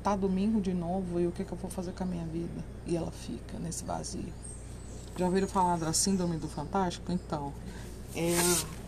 tá 0.03 0.15
domingo 0.15 0.61
de 0.61 0.75
novo 0.75 1.19
e 1.19 1.27
o 1.27 1.33
que, 1.33 1.43
é 1.43 1.45
que 1.45 1.53
eu 1.53 1.59
vou 1.59 1.71
fazer 1.71 1.93
com 1.93 2.05
a 2.05 2.07
minha 2.07 2.27
vida? 2.27 2.63
E 2.87 2.97
ela 2.97 3.11
fica 3.11 3.59
nesse 3.59 3.85
vazio. 3.85 4.33
Já 5.17 5.27
ouviram 5.27 5.49
falar 5.49 5.79
da 5.79 5.93
síndrome 5.93 6.37
do 6.37 6.49
fantástico? 6.49 7.11
Então, 7.11 7.55
é, 8.15 8.37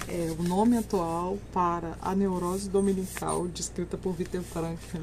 é 0.09 0.37
o 0.38 0.42
nome 0.42 0.76
atual 0.76 1.38
para 1.52 1.97
a 2.00 2.14
neurose 2.14 2.68
dominical 2.68 3.47
descrita 3.49 3.97
por 3.97 4.12
Viktor 4.12 4.42
Frankl. 4.42 4.99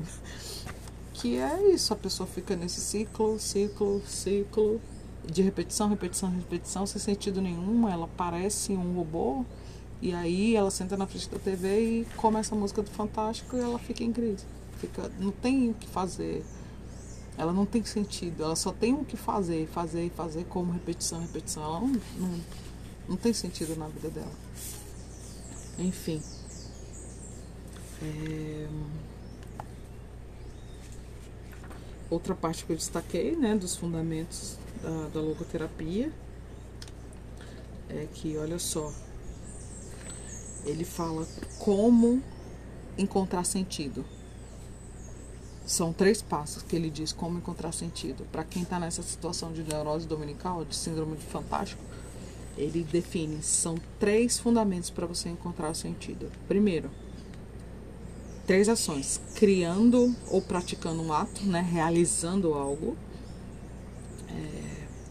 Que 1.14 1.38
é 1.38 1.74
isso, 1.74 1.94
a 1.94 1.96
pessoa 1.96 2.28
fica 2.28 2.56
nesse 2.56 2.82
ciclo, 2.82 3.40
ciclo, 3.40 4.02
ciclo, 4.08 4.82
de 5.26 5.42
repetição, 5.42 5.88
repetição, 5.88 6.30
repetição, 6.30 6.86
sem 6.86 7.00
sentido 7.00 7.42
nenhum, 7.42 7.88
ela 7.88 8.10
parece 8.18 8.74
um 8.74 8.94
robô, 8.94 9.46
e 10.02 10.14
aí 10.14 10.56
ela 10.56 10.70
senta 10.70 10.98
na 10.98 11.08
frente 11.08 11.30
da 11.30 11.40
TV 11.40 12.02
e 12.02 12.06
começa 12.18 12.54
a 12.54 12.58
música 12.58 12.82
do 12.82 12.90
Fantástico 12.90 13.56
e 13.56 13.60
ela 13.62 13.80
fica 13.80 14.04
em 14.04 14.12
crise. 14.12 14.46
Fica, 14.78 15.10
não 15.18 15.32
tem 15.32 15.70
o 15.70 15.74
que 15.74 15.88
fazer. 15.88 16.44
Ela 17.38 17.54
não 17.54 17.66
tem 17.66 17.84
sentido, 17.86 18.44
ela 18.44 18.56
só 18.56 18.72
tem 18.72 18.94
o 18.94 19.06
que 19.06 19.16
fazer, 19.16 19.66
fazer 19.68 20.12
fazer 20.12 20.44
como 20.46 20.74
repetição, 20.74 21.22
repetição. 21.22 21.64
Ela 21.64 21.80
não, 21.80 22.02
não, 22.20 22.40
não 23.08 23.18
tem 23.18 23.34
sentido 23.34 23.76
na 23.76 23.88
vida 23.88 24.10
dela. 24.10 24.32
Enfim. 25.78 26.22
É... 28.02 28.68
Outra 32.10 32.36
parte 32.36 32.66
que 32.66 32.72
eu 32.72 32.78
destaquei, 32.78 33.36
né, 33.36 33.56
dos 33.56 33.76
fundamentos 33.76 34.58
da, 34.82 35.08
da 35.10 35.22
logoterapia 35.22 36.12
é 37.90 38.08
que, 38.14 38.38
olha 38.38 38.60
só, 38.60 38.92
ele 40.66 40.86
fala 40.86 41.28
como 41.60 42.22
encontrar 42.98 43.44
sentido. 43.44 44.06
São 45.66 45.94
três 45.94 46.22
passos 46.22 46.62
que 46.62 46.76
ele 46.76 46.90
diz 46.90 47.14
como 47.14 47.38
encontrar 47.38 47.72
sentido. 47.72 48.26
Para 48.32 48.44
quem 48.44 48.64
está 48.64 48.80
nessa 48.80 49.02
situação 49.02 49.54
de 49.54 49.64
neurose 49.64 50.06
dominical, 50.08 50.66
de 50.66 50.76
síndrome 50.76 51.16
de 51.16 51.26
fantástico, 51.26 51.82
ele 52.58 52.84
define 52.84 53.42
são 53.42 53.76
três 54.00 54.40
fundamentos 54.40 54.90
para 54.90 55.06
você 55.08 55.30
encontrar 55.30 55.70
o 55.72 55.76
sentido. 55.76 56.32
Primeiro, 56.48 56.90
três 58.46 58.70
ações: 58.70 59.20
criando 59.36 60.16
ou 60.30 60.42
praticando 60.42 61.02
um 61.02 61.12
ato, 61.12 61.44
né, 61.46 61.62
realizando 61.62 62.54
algo 62.54 62.96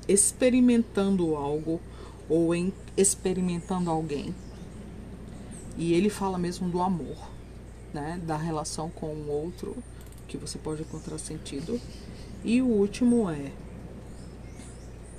experimentando 0.08 1.36
algo 1.36 1.80
ou 2.28 2.54
em 2.54 2.72
experimentando 2.96 3.90
alguém. 3.90 4.34
E 5.76 5.94
ele 5.94 6.10
fala 6.10 6.38
mesmo 6.38 6.68
do 6.68 6.82
amor, 6.82 7.16
né? 7.92 8.20
Da 8.24 8.36
relação 8.36 8.90
com 8.90 9.06
o 9.06 9.28
outro, 9.28 9.76
que 10.28 10.36
você 10.36 10.58
pode 10.58 10.82
encontrar 10.82 11.18
sentido. 11.18 11.80
E 12.44 12.60
o 12.60 12.66
último 12.66 13.30
é 13.30 13.52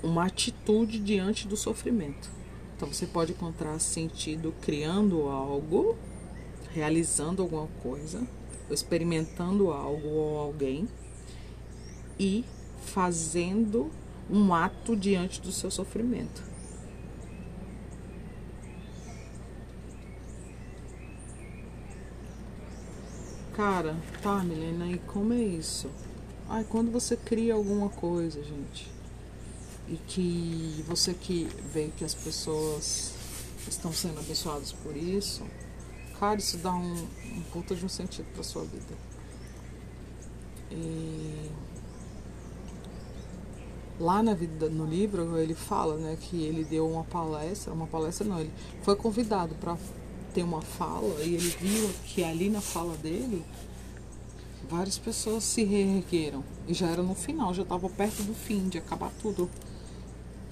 uma 0.04 0.26
atitude 0.26 1.00
diante 1.00 1.48
do 1.48 1.56
sofrimento. 1.56 2.30
Então 2.76 2.92
você 2.92 3.06
pode 3.08 3.32
encontrar 3.32 3.80
sentido 3.80 4.54
criando 4.62 5.30
algo, 5.30 5.96
realizando 6.72 7.42
alguma 7.42 7.68
coisa, 7.82 8.28
experimentando 8.70 9.72
algo 9.72 10.10
ou 10.10 10.38
alguém 10.38 10.88
e 12.20 12.44
fazendo 12.86 13.90
um 14.30 14.54
ato 14.54 14.96
diante 14.96 15.40
do 15.42 15.52
seu 15.52 15.72
sofrimento. 15.72 16.44
Cara, 23.54 23.96
tá, 24.22 24.44
Milena, 24.44 24.88
e 24.88 24.98
como 24.98 25.32
é 25.32 25.42
isso? 25.42 25.88
Ai, 26.50 26.66
quando 26.68 26.92
você 26.92 27.16
cria 27.16 27.54
alguma 27.54 27.88
coisa, 27.88 28.44
gente, 28.44 28.93
e 29.88 29.98
que 30.08 30.84
você 30.88 31.14
que 31.14 31.48
vê 31.74 31.90
que 31.96 32.06
as 32.06 32.14
pessoas 32.14 33.14
estão 33.68 33.92
sendo 33.92 34.20
abençoadas 34.20 34.72
por 34.72 34.96
isso, 34.96 35.44
cara, 36.20 36.40
isso 36.40 36.58
dá 36.58 36.74
um, 36.74 36.94
um 36.94 37.44
puta 37.52 37.76
de 37.76 37.86
um 37.86 37.90
sentido 37.90 38.26
pra 38.34 38.44
sua 38.44 38.64
vida. 38.64 38.96
E 40.72 41.50
lá 44.00 44.24
na 44.24 44.34
vida, 44.34 44.70
no 44.70 44.86
livro 44.86 45.38
ele 45.38 45.54
fala 45.54 45.98
né, 45.98 46.18
que 46.20 46.44
ele 46.44 46.64
deu 46.64 46.90
uma 46.90 47.04
palestra, 47.04 47.74
uma 47.74 47.88
palestra 47.88 48.28
não, 48.28 48.40
ele 48.40 48.52
foi 48.82 48.96
convidado 48.96 49.56
para 49.56 49.78
ter 50.34 50.44
uma 50.44 50.62
fala 50.62 51.24
e 51.24 51.36
ele 51.36 51.50
viu 51.60 51.90
que 52.06 52.24
ali 52.24 52.50
na 52.50 52.62
fala 52.62 52.98
dele 52.98 53.46
várias 54.70 54.98
pessoas 54.98 55.44
se 55.44 55.64
reergueram 55.64 56.44
e 56.68 56.74
já 56.74 56.88
era 56.88 57.04
no 57.04 57.14
final, 57.14 57.54
já 57.54 57.64
estava 57.64 57.88
perto 57.90 58.24
do 58.24 58.34
fim, 58.34 58.68
de 58.68 58.78
acabar 58.78 59.12
tudo. 59.22 59.50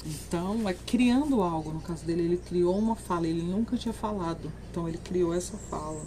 Então, 0.05 0.67
é 0.67 0.73
criando 0.73 1.43
algo, 1.43 1.71
no 1.71 1.81
caso 1.81 2.03
dele, 2.03 2.23
ele 2.23 2.37
criou 2.37 2.77
uma 2.77 2.95
fala, 2.95 3.27
ele 3.27 3.43
nunca 3.43 3.77
tinha 3.77 3.93
falado, 3.93 4.51
então 4.69 4.87
ele 4.87 4.97
criou 4.97 5.33
essa 5.33 5.55
fala. 5.57 6.01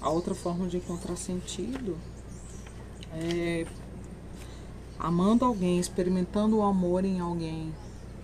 A 0.00 0.08
outra 0.08 0.34
forma 0.34 0.66
de 0.66 0.78
encontrar 0.78 1.16
sentido 1.16 1.98
é 3.12 3.66
amando 4.98 5.44
alguém, 5.44 5.78
experimentando 5.78 6.58
o 6.58 6.62
amor 6.62 7.04
em 7.04 7.20
alguém, 7.20 7.74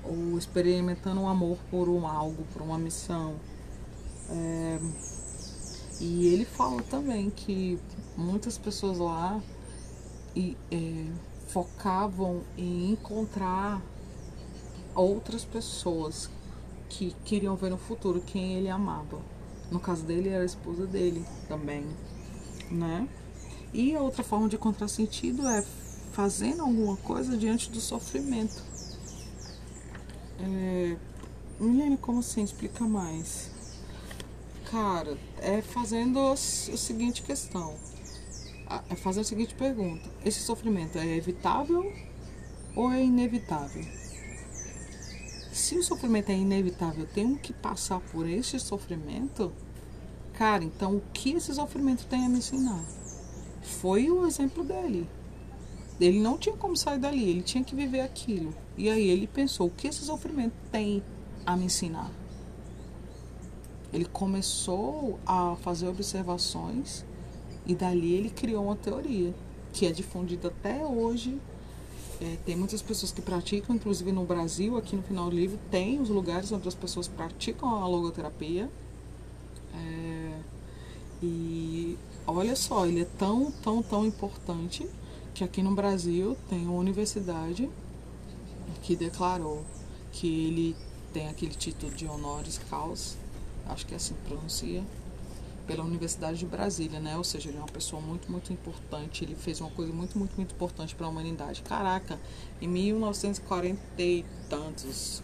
ou 0.03 0.39
experimentando 0.39 1.21
o 1.21 1.27
amor 1.27 1.59
por 1.71 1.89
um 1.89 2.07
algo, 2.07 2.45
por 2.53 2.63
uma 2.63 2.79
missão. 2.79 3.35
É, 4.31 4.79
e 6.01 6.27
ele 6.29 6.47
fala 6.47 6.83
também 6.85 7.29
que 7.29 7.79
muitas 8.17 8.57
pessoas 8.57 8.97
lá 8.97 9.41
e, 10.35 10.57
é, 10.71 11.07
focavam 11.49 12.43
em 12.57 12.93
encontrar 12.93 13.83
outras 14.95 15.45
pessoas 15.45 16.31
que 16.89 17.15
queriam 17.25 17.57
ver 17.57 17.71
no 17.71 17.79
futuro 17.79 18.21
quem 18.21 18.55
ele 18.55 18.69
amava. 18.69 19.21
No 19.71 19.79
caso 19.79 20.05
dele 20.05 20.29
era 20.29 20.43
a 20.43 20.47
esposa 20.47 20.87
dele 20.87 21.25
também, 21.49 21.87
né? 22.71 23.09
E 23.73 23.95
a 23.95 24.01
outra 24.01 24.25
forma 24.25 24.49
de 24.49 24.57
encontrar 24.57 24.89
sentido 24.89 25.47
é 25.49 25.65
fazendo 26.13 26.63
alguma 26.63 26.97
coisa 26.97 27.37
diante 27.37 27.71
do 27.71 27.81
sofrimento. 27.81 28.65
É, 30.41 30.97
Milene, 31.61 31.97
como 31.97 32.19
assim? 32.19 32.43
Explica 32.43 32.85
mais. 32.85 33.51
Cara, 34.71 35.17
é 35.39 35.63
fazendo 35.63 36.19
a 36.19 36.37
seguinte 36.37 37.23
questão. 37.23 37.75
É 38.89 38.97
fazer 38.97 39.21
a 39.21 39.25
seguinte 39.25 39.55
pergunta. 39.55 40.09
Esse 40.25 40.41
sofrimento 40.41 40.99
é 40.99 41.17
evitável 41.17 41.93
ou 42.75 42.91
é 42.91 43.03
inevitável? 43.03 43.85
Se 45.61 45.77
o 45.77 45.83
sofrimento 45.83 46.31
é 46.31 46.35
inevitável, 46.35 47.05
eu 47.05 47.11
tenho 47.13 47.37
que 47.37 47.53
passar 47.53 48.01
por 48.01 48.27
esse 48.27 48.59
sofrimento, 48.59 49.53
cara, 50.33 50.65
então 50.65 50.97
o 50.97 51.03
que 51.13 51.33
esse 51.33 51.55
sofrimento 51.55 52.07
tem 52.07 52.25
a 52.25 52.31
me 52.31 52.39
ensinar? 52.39 52.83
Foi 53.61 54.11
o 54.11 54.27
exemplo 54.27 54.65
dele. 54.65 55.07
Ele 56.01 56.19
não 56.19 56.39
tinha 56.39 56.57
como 56.57 56.75
sair 56.75 56.99
dali, 56.99 57.29
ele 57.29 57.43
tinha 57.43 57.63
que 57.63 57.75
viver 57.75 58.01
aquilo. 58.01 58.55
E 58.75 58.89
aí 58.89 59.07
ele 59.11 59.27
pensou: 59.27 59.67
o 59.67 59.71
que 59.71 59.87
esse 59.87 60.03
sofrimento 60.03 60.55
tem 60.73 61.05
a 61.45 61.55
me 61.55 61.67
ensinar? 61.67 62.11
Ele 63.93 64.07
começou 64.07 65.21
a 65.27 65.57
fazer 65.57 65.89
observações 65.89 67.05
e 67.67 67.75
dali 67.75 68.15
ele 68.15 68.31
criou 68.31 68.65
uma 68.65 68.77
teoria 68.77 69.35
que 69.75 69.87
é 69.87 69.93
difundida 69.93 70.49
até 70.49 70.83
hoje. 70.83 71.39
É, 72.21 72.37
tem 72.45 72.55
muitas 72.55 72.83
pessoas 72.83 73.11
que 73.11 73.23
praticam, 73.23 73.75
inclusive 73.75 74.13
no 74.13 74.25
Brasil, 74.25 74.77
aqui 74.77 74.95
no 74.95 75.03
final 75.03 75.31
do 75.31 75.37
livro, 75.37 75.59
tem 75.71 76.01
os 76.01 76.11
lugares 76.11 76.53
onde 76.53 76.69
as 76.69 76.75
pessoas 76.75 77.09
praticam 77.09 77.69
a 77.69 77.87
logoterapia. 77.87 78.69
É, 79.75 80.39
e 81.23 81.97
olha 82.27 82.55
só, 82.55 82.87
ele 82.87 83.03
é 83.03 83.07
tão, 83.19 83.51
tão, 83.63 83.83
tão 83.83 84.05
importante 84.05 84.87
que 85.33 85.43
aqui 85.43 85.63
no 85.63 85.75
Brasil 85.75 86.37
tem 86.49 86.67
uma 86.67 86.79
universidade 86.79 87.71
que 88.83 88.95
declarou 88.95 89.65
que 90.13 90.27
ele 90.27 90.77
tem 91.13 91.29
aquele 91.29 91.55
título 91.55 91.93
de 91.93 92.07
honoris 92.07 92.59
causa, 92.69 93.17
acho 93.67 93.87
que 93.87 93.95
é 93.95 93.97
assim 93.97 94.15
que 94.15 94.29
pronuncia, 94.29 94.83
pela 95.67 95.85
Universidade 95.85 96.39
de 96.39 96.47
Brasília, 96.47 97.01
né? 97.01 97.17
Ou 97.17 97.25
seja, 97.25 97.49
ele 97.49 97.59
é 97.59 97.61
uma 97.61 97.69
pessoa 97.69 98.01
muito, 98.01 98.31
muito 98.31 98.53
importante. 98.53 99.25
Ele 99.25 99.35
fez 99.35 99.61
uma 99.61 99.71
coisa 99.71 99.93
muito, 99.93 100.19
muito, 100.19 100.37
muito 100.37 100.53
importante 100.53 100.95
para 100.95 101.07
a 101.07 101.09
humanidade. 101.09 101.63
Caraca, 101.63 102.19
em 102.61 102.69
1940 102.69 103.81
e 103.99 104.25
tantos, 104.49 105.23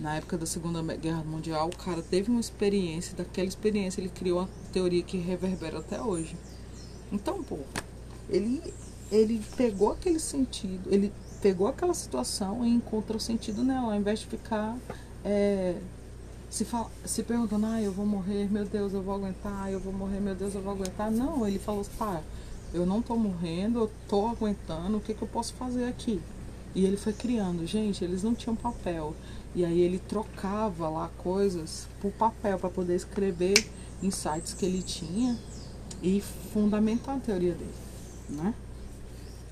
na 0.00 0.16
época 0.16 0.38
da 0.38 0.46
Segunda 0.46 0.82
Guerra 0.96 1.24
Mundial, 1.24 1.68
o 1.68 1.76
cara 1.76 2.02
teve 2.02 2.30
uma 2.30 2.40
experiência, 2.40 3.16
daquela 3.16 3.48
experiência 3.48 4.00
ele 4.00 4.08
criou 4.08 4.40
uma 4.40 4.48
teoria 4.72 5.02
que 5.02 5.16
reverbera 5.16 5.78
até 5.78 6.00
hoje. 6.00 6.36
Então, 7.10 7.42
pô, 7.42 7.58
ele 8.28 8.62
ele 9.10 9.42
pegou 9.56 9.92
aquele 9.92 10.20
sentido, 10.20 10.92
ele 10.92 11.12
pegou 11.40 11.66
aquela 11.66 11.94
situação 11.94 12.64
e 12.64 12.68
encontrou 12.68 13.18
sentido 13.18 13.64
nela, 13.64 13.94
ao 13.94 13.98
invés 13.98 14.20
de 14.20 14.26
ficar 14.26 14.76
é, 15.24 15.76
se, 16.50 16.64
fala, 16.64 16.90
se 17.04 17.22
perguntando, 17.22 17.66
ah, 17.66 17.80
eu 17.80 17.92
vou 17.92 18.06
morrer, 18.06 18.50
meu 18.50 18.64
Deus, 18.64 18.92
eu 18.92 19.02
vou 19.02 19.14
aguentar, 19.14 19.70
eu 19.70 19.80
vou 19.80 19.92
morrer, 19.92 20.20
meu 20.20 20.34
Deus, 20.34 20.54
eu 20.54 20.62
vou 20.62 20.72
aguentar. 20.72 21.10
Não, 21.10 21.46
ele 21.46 21.58
falou, 21.58 21.84
tá, 21.98 22.22
eu 22.72 22.86
não 22.86 23.02
tô 23.02 23.16
morrendo, 23.16 23.80
eu 23.80 23.90
tô 24.08 24.26
aguentando, 24.26 24.96
o 24.96 25.00
que, 25.00 25.14
que 25.14 25.22
eu 25.22 25.28
posso 25.28 25.54
fazer 25.54 25.84
aqui? 25.84 26.20
E 26.74 26.84
ele 26.84 26.96
foi 26.96 27.12
criando. 27.12 27.66
Gente, 27.66 28.04
eles 28.04 28.22
não 28.22 28.34
tinham 28.34 28.54
papel. 28.54 29.14
E 29.54 29.64
aí 29.64 29.80
ele 29.80 29.98
trocava 29.98 30.88
lá 30.88 31.10
coisas 31.18 31.88
por 32.00 32.12
papel 32.12 32.58
para 32.58 32.68
poder 32.68 32.94
escrever 32.94 33.68
insights 34.02 34.54
que 34.54 34.64
ele 34.64 34.82
tinha 34.82 35.38
e 36.02 36.20
fundamentar 36.52 37.16
a 37.16 37.20
teoria 37.20 37.54
dele, 37.54 37.74
né? 38.28 38.54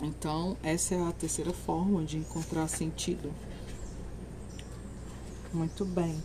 Então, 0.02 0.56
essa 0.62 0.94
é 0.94 1.02
a 1.02 1.12
terceira 1.12 1.52
forma 1.52 2.04
de 2.04 2.18
encontrar 2.18 2.68
sentido. 2.68 3.32
Muito 5.52 5.84
bem. 5.84 6.22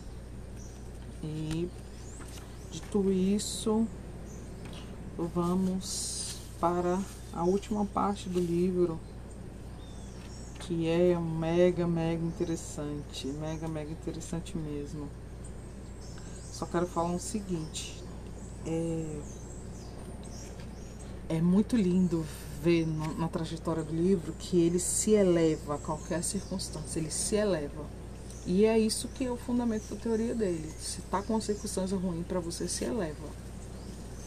E 1.22 1.68
dito 2.70 3.12
isso, 3.12 3.86
vamos 5.16 6.36
para 6.58 6.98
a 7.32 7.44
última 7.44 7.84
parte 7.84 8.28
do 8.28 8.40
livro, 8.40 8.98
que 10.60 10.88
é 10.88 11.18
mega, 11.18 11.86
mega 11.86 12.24
interessante. 12.24 13.26
Mega, 13.28 13.68
mega 13.68 13.90
interessante 13.90 14.56
mesmo. 14.56 15.08
Só 16.50 16.66
quero 16.66 16.86
falar 16.86 17.12
o 17.12 17.18
seguinte. 17.18 18.02
É, 18.66 19.20
é 21.28 21.40
muito 21.40 21.76
lindo 21.76 22.24
ver 22.62 22.86
na 22.86 23.26
trajetória 23.26 23.82
do 23.82 23.92
livro 23.92 24.32
que 24.38 24.60
ele 24.60 24.78
se 24.78 25.12
eleva 25.12 25.74
a 25.74 25.78
qualquer 25.78 26.22
circunstância, 26.22 27.00
ele 27.00 27.10
se 27.10 27.34
eleva. 27.34 28.01
E 28.44 28.64
é 28.64 28.78
isso 28.78 29.08
que 29.08 29.24
é 29.24 29.30
o 29.30 29.36
fundamento 29.36 29.94
da 29.94 30.00
teoria 30.00 30.34
dele. 30.34 30.68
Se 30.80 31.00
tá 31.02 31.22
com 31.22 31.34
uma 31.34 31.40
circunstância 31.40 31.96
ruim 31.96 32.22
para 32.22 32.40
você, 32.40 32.66
se 32.66 32.84
eleva. 32.84 33.28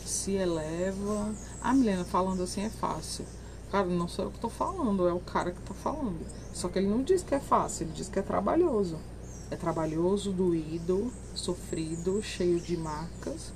Se 0.06 0.32
eleva. 0.32 1.34
A 1.62 1.74
Milena 1.74 2.06
falando 2.06 2.44
assim 2.44 2.62
é 2.62 2.70
fácil. 2.70 3.26
Cara, 3.72 3.88
não 3.88 4.08
sou 4.08 4.26
eu 4.26 4.32
que 4.32 4.40
tô 4.40 4.48
falando, 4.48 5.08
é 5.08 5.12
o 5.12 5.20
cara 5.20 5.52
que 5.52 5.62
tá 5.62 5.74
falando. 5.74 6.26
Só 6.54 6.70
que 6.70 6.80
ele 6.80 6.88
não 6.88 7.04
diz 7.04 7.24
que 7.24 7.36
é 7.36 7.40
fácil, 7.40 7.84
ele 7.86 7.94
diz 7.94 8.08
que 8.08 8.20
é 8.20 8.22
trabalhoso. 8.22 8.98
É 9.52 9.56
trabalhoso, 9.56 10.32
doído, 10.32 11.12
sofrido, 11.34 12.22
cheio 12.24 12.60
de 12.60 12.78
marcas. 12.78 13.52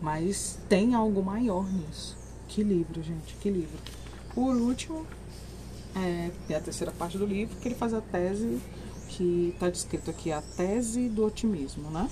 Mas 0.00 0.58
tem 0.68 0.94
algo 0.94 1.22
maior 1.22 1.64
nisso. 1.72 2.16
Que 2.48 2.62
livro, 2.62 3.02
gente, 3.02 3.34
que 3.36 3.50
livro. 3.50 3.78
Por 4.34 4.54
último, 4.56 5.06
é 5.96 6.54
a 6.54 6.60
terceira 6.60 6.92
parte 6.92 7.16
do 7.16 7.24
livro, 7.24 7.56
que 7.56 7.68
ele 7.68 7.74
faz 7.74 7.94
a 7.94 8.00
tese 8.00 8.60
que 9.08 9.52
está 9.54 9.68
descrito 9.68 10.10
aqui, 10.10 10.30
a 10.30 10.42
tese 10.42 11.08
do 11.08 11.24
otimismo, 11.24 11.90
né? 11.90 12.08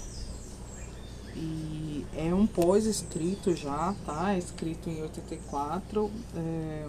E 1.36 2.04
é 2.16 2.34
um 2.34 2.46
pós-escrito 2.46 3.54
já, 3.54 3.94
tá? 4.06 4.32
É 4.32 4.38
escrito 4.38 4.88
em 4.88 5.02
84. 5.02 6.10
É... 6.34 6.88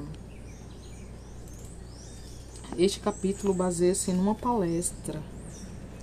Este 2.78 3.00
capítulo 3.00 3.54
baseia-se 3.54 4.13
numa 4.13 4.36
palestra 4.36 5.22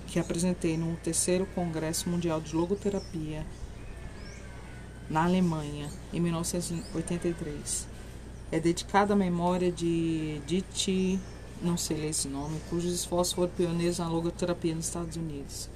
que 0.07 0.19
apresentei 0.19 0.77
no 0.77 0.95
terceiro 0.97 1.45
Congresso 1.55 2.09
Mundial 2.09 2.39
de 2.39 2.55
Logoterapia 2.55 3.45
na 5.09 5.23
Alemanha, 5.25 5.89
em 6.13 6.19
1983. 6.19 7.87
É 8.51 8.59
dedicado 8.59 9.13
à 9.13 9.15
memória 9.15 9.71
de 9.71 10.39
Dietrich 10.45 11.19
não 11.61 11.77
sei 11.77 11.97
ler 11.97 12.09
esse 12.09 12.27
nome, 12.27 12.59
cujos 12.69 12.93
esforços 12.93 13.33
foram 13.33 13.51
pioneiros 13.51 13.99
na 13.99 14.07
logoterapia 14.07 14.75
nos 14.75 14.85
Estados 14.85 15.15
Unidos. 15.15 15.69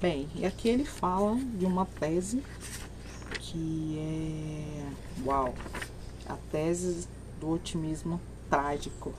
Bem, 0.00 0.28
e 0.34 0.44
aqui 0.44 0.68
ele 0.68 0.84
fala 0.84 1.36
de 1.36 1.64
uma 1.64 1.86
tese 1.86 2.42
que 3.38 3.98
é. 3.98 5.22
Uau! 5.24 5.54
A 6.28 6.36
tese 6.50 7.06
do 7.40 7.50
otimismo 7.50 8.20
trágico. 8.50 9.14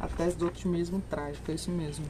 A 0.00 0.08
tese 0.08 0.36
do 0.36 0.46
otimismo 0.46 1.02
trágico, 1.08 1.50
é 1.50 1.54
isso 1.54 1.70
mesmo. 1.70 2.06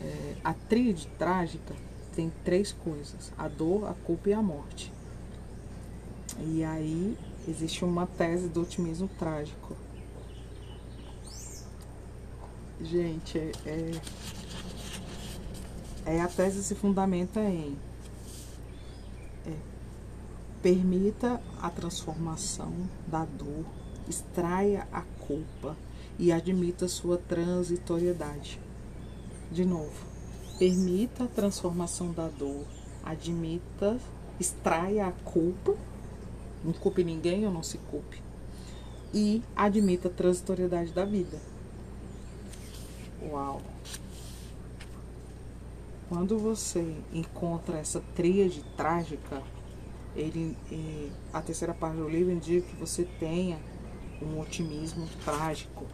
É, 0.00 0.36
a 0.44 0.52
tríade 0.52 1.06
trágica 1.18 1.74
tem 2.14 2.32
três 2.44 2.72
coisas: 2.72 3.32
a 3.36 3.48
dor, 3.48 3.88
a 3.88 3.94
culpa 3.94 4.30
e 4.30 4.32
a 4.32 4.42
morte. 4.42 4.92
E 6.38 6.64
aí 6.64 7.16
existe 7.48 7.84
uma 7.84 8.06
tese 8.06 8.48
do 8.48 8.62
otimismo 8.62 9.08
trágico 9.18 9.76
Gente, 12.80 13.38
é, 13.38 13.52
é, 13.66 14.00
é, 16.06 16.20
a 16.20 16.28
tese 16.28 16.64
se 16.64 16.74
fundamenta 16.74 17.40
em 17.40 17.76
é, 19.46 19.56
permita 20.62 21.40
a 21.60 21.70
transformação 21.70 22.72
da 23.06 23.24
dor, 23.24 23.64
extraia 24.08 24.86
a 24.92 25.02
culpa 25.02 25.76
e 26.18 26.32
admita 26.32 26.88
sua 26.88 27.18
transitoriedade. 27.18 28.60
De 29.50 29.64
novo, 29.64 30.06
permita 30.58 31.24
a 31.24 31.28
transformação 31.28 32.12
da 32.12 32.28
dor, 32.28 32.64
admita, 33.04 33.98
extraia 34.40 35.06
a 35.06 35.12
culpa, 35.12 35.74
não 36.64 36.72
culpe 36.72 37.04
ninguém 37.04 37.46
ou 37.46 37.52
não 37.52 37.62
se 37.62 37.78
culpe, 37.78 38.22
e 39.12 39.42
admita 39.54 40.08
a 40.08 40.10
transitoriedade 40.10 40.92
da 40.92 41.04
vida. 41.04 41.51
Uau! 43.30 43.62
Quando 46.08 46.38
você 46.38 46.96
encontra 47.12 47.78
essa 47.78 48.02
tríade 48.14 48.62
trágica, 48.76 49.42
ele, 50.14 50.56
a 51.32 51.40
terceira 51.40 51.72
parte 51.72 51.96
do 51.96 52.08
livro 52.08 52.32
indica 52.32 52.68
que 52.68 52.76
você 52.76 53.04
tenha 53.18 53.58
um 54.20 54.38
otimismo 54.40 55.08
trágico. 55.24 55.86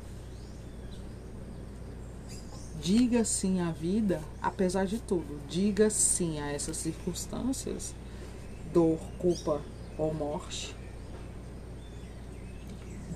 Diga 2.80 3.24
sim 3.24 3.60
à 3.60 3.70
vida, 3.70 4.22
apesar 4.40 4.86
de 4.86 4.98
tudo. 4.98 5.40
Diga 5.48 5.90
sim 5.90 6.40
a 6.40 6.52
essas 6.52 6.76
circunstâncias, 6.76 7.94
dor, 8.72 8.98
culpa 9.18 9.60
ou 9.96 10.14
morte. 10.14 10.74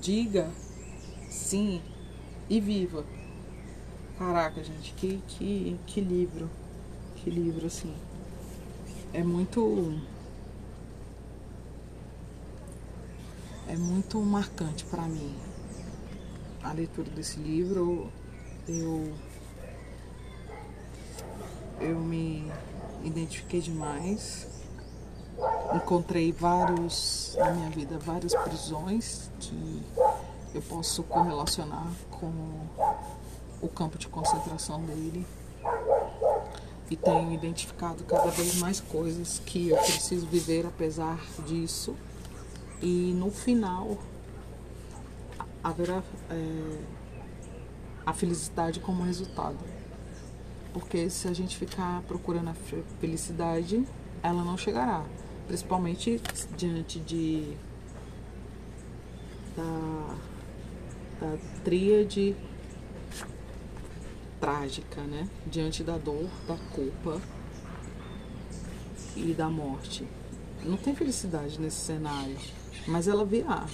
Diga 0.01 0.51
sim 1.31 1.81
e 2.49 2.61
viva. 2.61 3.05
Caraca, 4.25 4.63
gente, 4.63 4.95
que, 4.95 5.21
que, 5.27 5.81
que 5.85 6.01
livro. 6.01 6.49
Que 7.17 7.29
livro, 7.29 7.67
assim. 7.67 7.93
É 9.13 9.21
muito. 9.25 10.01
É 13.67 13.75
muito 13.75 14.21
marcante 14.21 14.85
para 14.85 15.03
mim. 15.03 15.35
A 16.63 16.73
leitura 16.73 17.11
desse 17.11 17.41
livro, 17.41 18.13
eu. 18.69 19.13
Eu 21.81 21.99
me 21.99 22.49
identifiquei 23.03 23.61
demais. 23.61 24.47
Encontrei 25.75 26.31
vários, 26.31 27.35
na 27.37 27.51
minha 27.51 27.71
vida, 27.71 27.99
várias 27.99 28.37
prisões 28.37 29.33
que 29.41 29.83
eu 30.55 30.63
posso 30.63 31.03
correlacionar 31.03 31.91
com 32.09 32.31
o 33.63 33.69
campo 33.69 33.97
de 33.97 34.09
concentração 34.09 34.85
dele 34.85 35.25
e 36.91 36.97
tenho 36.97 37.33
identificado 37.33 38.05
cada 38.05 38.31
vez 38.31 38.57
mais 38.57 38.81
coisas 38.81 39.41
que 39.47 39.71
eu 39.71 39.79
preciso 39.79 40.27
viver 40.27 40.67
apesar 40.67 41.19
disso. 41.47 41.97
E 42.83 43.15
no 43.17 43.31
final 43.31 43.97
haverá 45.65 46.03
é, 46.29 46.79
a 48.05 48.13
felicidade 48.13 48.81
como 48.81 49.05
resultado. 49.05 49.57
Porque 50.75 51.09
se 51.09 51.29
a 51.29 51.33
gente 51.33 51.57
ficar 51.57 52.03
procurando 52.03 52.51
a 52.51 52.55
felicidade 53.01 53.87
ela 54.23 54.45
não 54.45 54.59
chegará. 54.59 55.05
Principalmente 55.47 56.21
diante 56.57 57.01
de 57.01 57.57
da, 59.57 60.15
da 61.21 61.39
tríade 61.65 62.37
trágica, 64.43 65.01
né? 65.03 65.29
Diante 65.47 65.85
da 65.85 65.97
dor, 65.97 66.29
da 66.49 66.57
culpa 66.75 67.23
e 69.15 69.33
da 69.33 69.49
morte. 69.49 70.05
Não 70.65 70.77
tem 70.77 70.97
felicidade 70.97 71.61
nesse 71.61 71.77
cenário, 71.77 72.37
mas 72.89 73.07
ela 73.07 73.25
virá. 73.25 73.65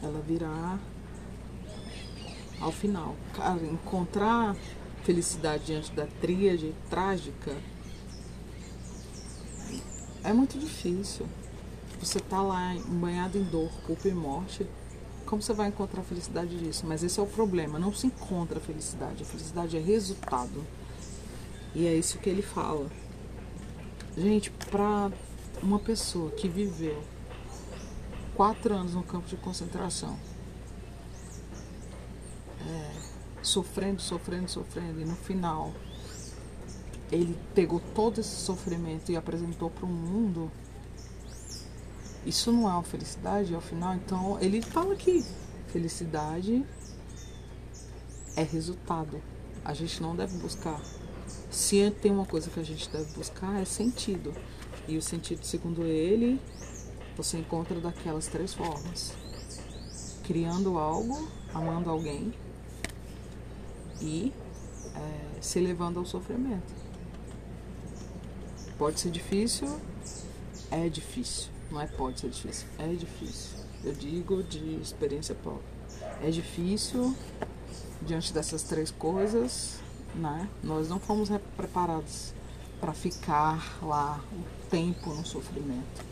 Ela 0.00 0.20
virá 0.20 0.78
ao 2.60 2.70
final. 2.70 3.16
Cara, 3.34 3.60
encontrar 3.64 4.54
felicidade 5.02 5.64
diante 5.66 5.90
da 5.90 6.06
tríade 6.20 6.72
trágica 6.88 7.56
é 10.22 10.32
muito 10.32 10.56
difícil. 10.56 11.26
Você 11.98 12.20
tá 12.20 12.40
lá 12.40 12.76
banhado 12.86 13.36
em 13.36 13.42
dor, 13.42 13.72
culpa 13.84 14.06
e 14.06 14.14
morte 14.14 14.64
como 15.30 15.40
você 15.40 15.52
vai 15.52 15.68
encontrar 15.68 16.00
a 16.00 16.04
felicidade 16.04 16.58
disso? 16.58 16.84
Mas 16.84 17.04
esse 17.04 17.20
é 17.20 17.22
o 17.22 17.26
problema, 17.26 17.78
não 17.78 17.94
se 17.94 18.08
encontra 18.08 18.58
a 18.58 18.60
felicidade. 18.60 19.22
A 19.22 19.24
felicidade 19.24 19.76
é 19.76 19.80
resultado. 19.80 20.66
E 21.72 21.86
é 21.86 21.94
isso 21.94 22.18
que 22.18 22.28
ele 22.28 22.42
fala. 22.42 22.90
Gente, 24.18 24.50
para 24.50 25.12
uma 25.62 25.78
pessoa 25.78 26.32
que 26.32 26.48
viveu 26.48 27.00
quatro 28.34 28.74
anos 28.74 28.94
no 28.94 29.04
campo 29.04 29.28
de 29.28 29.36
concentração, 29.36 30.18
é, 32.66 32.92
sofrendo, 33.40 34.02
sofrendo, 34.02 34.50
sofrendo, 34.50 35.00
e 35.00 35.04
no 35.04 35.14
final 35.14 35.72
ele 37.12 37.38
pegou 37.54 37.80
todo 37.94 38.18
esse 38.18 38.34
sofrimento 38.34 39.12
e 39.12 39.16
apresentou 39.16 39.70
para 39.70 39.84
o 39.84 39.88
mundo, 39.88 40.50
isso 42.24 42.52
não 42.52 42.68
é 42.68 42.72
uma 42.72 42.82
felicidade 42.82 43.54
ao 43.54 43.60
final? 43.60 43.94
Então 43.94 44.38
ele 44.40 44.60
fala 44.60 44.94
que 44.94 45.24
felicidade 45.68 46.64
é 48.36 48.42
resultado. 48.42 49.20
A 49.64 49.72
gente 49.74 50.02
não 50.02 50.14
deve 50.14 50.36
buscar. 50.38 50.80
Se 51.50 51.90
tem 51.90 52.12
uma 52.12 52.26
coisa 52.26 52.50
que 52.50 52.60
a 52.60 52.64
gente 52.64 52.88
deve 52.90 53.12
buscar 53.12 53.60
é 53.60 53.64
sentido. 53.64 54.32
E 54.88 54.96
o 54.96 55.02
sentido, 55.02 55.44
segundo 55.44 55.84
ele, 55.84 56.40
você 57.16 57.38
encontra 57.38 57.78
daquelas 57.80 58.26
três 58.26 58.54
formas: 58.54 59.12
criando 60.24 60.78
algo, 60.78 61.28
amando 61.54 61.90
alguém 61.90 62.32
e 64.00 64.32
é, 64.94 65.40
se 65.40 65.60
levando 65.60 65.98
ao 65.98 66.04
sofrimento. 66.04 66.74
Pode 68.78 68.98
ser 68.98 69.10
difícil, 69.10 69.78
é 70.70 70.88
difícil. 70.88 71.50
Não 71.70 71.80
é 71.80 71.86
pode 71.86 72.20
ser 72.20 72.30
difícil, 72.30 72.66
é 72.78 72.88
difícil. 72.88 73.58
Eu 73.84 73.92
digo 73.92 74.42
de 74.42 74.76
experiência 74.76 75.34
própria. 75.34 75.64
É 76.22 76.30
difícil 76.30 77.14
diante 78.02 78.32
dessas 78.32 78.62
três 78.62 78.90
coisas, 78.90 79.78
né? 80.14 80.48
Nós 80.62 80.88
não 80.88 80.98
fomos 80.98 81.30
preparados 81.56 82.34
para 82.80 82.92
ficar 82.92 83.78
lá 83.82 84.20
o 84.32 84.68
tempo 84.68 85.10
no 85.14 85.24
sofrimento. 85.24 86.04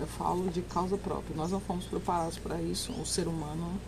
Eu 0.00 0.06
falo 0.06 0.48
de 0.48 0.62
causa 0.62 0.96
própria. 0.96 1.36
Nós 1.36 1.50
não 1.50 1.60
fomos 1.60 1.84
preparados 1.84 2.38
para 2.38 2.60
isso. 2.60 2.92
O 2.92 3.06
ser 3.06 3.26
humano, 3.26 3.80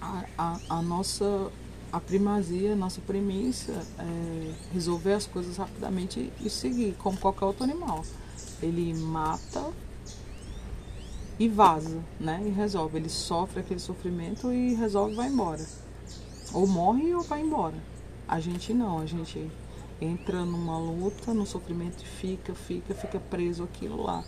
a, 0.00 0.24
a, 0.36 0.60
a 0.68 0.82
nossa 0.82 1.50
a 1.94 2.00
primazia, 2.00 2.72
a 2.72 2.76
nossa 2.76 3.00
premissa 3.00 3.72
é 4.00 4.52
resolver 4.72 5.12
as 5.12 5.26
coisas 5.26 5.56
rapidamente 5.56 6.32
e 6.40 6.50
seguir, 6.50 6.96
como 6.98 7.16
qualquer 7.16 7.44
outro 7.44 7.62
animal. 7.62 8.04
Ele 8.62 8.94
mata 8.94 9.72
e 11.38 11.48
vaza, 11.48 12.02
né? 12.18 12.42
E 12.46 12.50
resolve. 12.50 12.98
Ele 12.98 13.08
sofre 13.08 13.60
aquele 13.60 13.80
sofrimento 13.80 14.52
e 14.52 14.74
resolve 14.74 15.14
vai 15.14 15.28
embora. 15.28 15.64
Ou 16.52 16.66
morre 16.66 17.14
ou 17.14 17.22
vai 17.22 17.40
embora. 17.40 17.76
A 18.26 18.40
gente 18.40 18.72
não, 18.72 18.98
a 18.98 19.06
gente 19.06 19.50
entra 20.00 20.44
numa 20.44 20.78
luta, 20.78 21.34
no 21.34 21.46
sofrimento 21.46 22.02
e 22.02 22.06
fica, 22.06 22.54
fica, 22.54 22.94
fica 22.94 23.18
preso 23.18 23.62
aquilo 23.64 24.02
lá. 24.02 24.24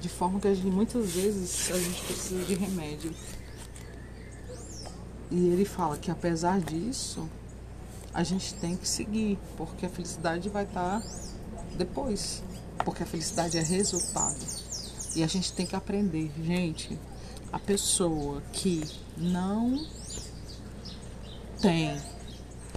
De 0.00 0.08
forma 0.08 0.40
que 0.40 0.52
gente, 0.54 0.66
muitas 0.66 1.12
vezes 1.12 1.70
a 1.70 1.78
gente 1.78 2.02
precisa 2.04 2.44
de 2.44 2.54
remédio 2.54 3.14
e 5.34 5.48
ele 5.48 5.64
fala 5.64 5.96
que 5.96 6.10
apesar 6.10 6.60
disso, 6.60 7.26
a 8.12 8.22
gente 8.22 8.52
tem 8.56 8.76
que 8.76 8.86
seguir, 8.86 9.38
porque 9.56 9.86
a 9.86 9.88
felicidade 9.88 10.50
vai 10.50 10.64
estar 10.64 11.02
depois. 11.76 12.42
Porque 12.84 13.02
a 13.02 13.06
felicidade 13.06 13.58
é 13.58 13.62
resultado. 13.62 14.38
E 15.14 15.22
a 15.22 15.26
gente 15.26 15.52
tem 15.52 15.66
que 15.66 15.76
aprender, 15.76 16.32
gente, 16.42 16.98
a 17.52 17.58
pessoa 17.58 18.42
que 18.52 18.82
não 19.16 19.86
tem 21.60 22.00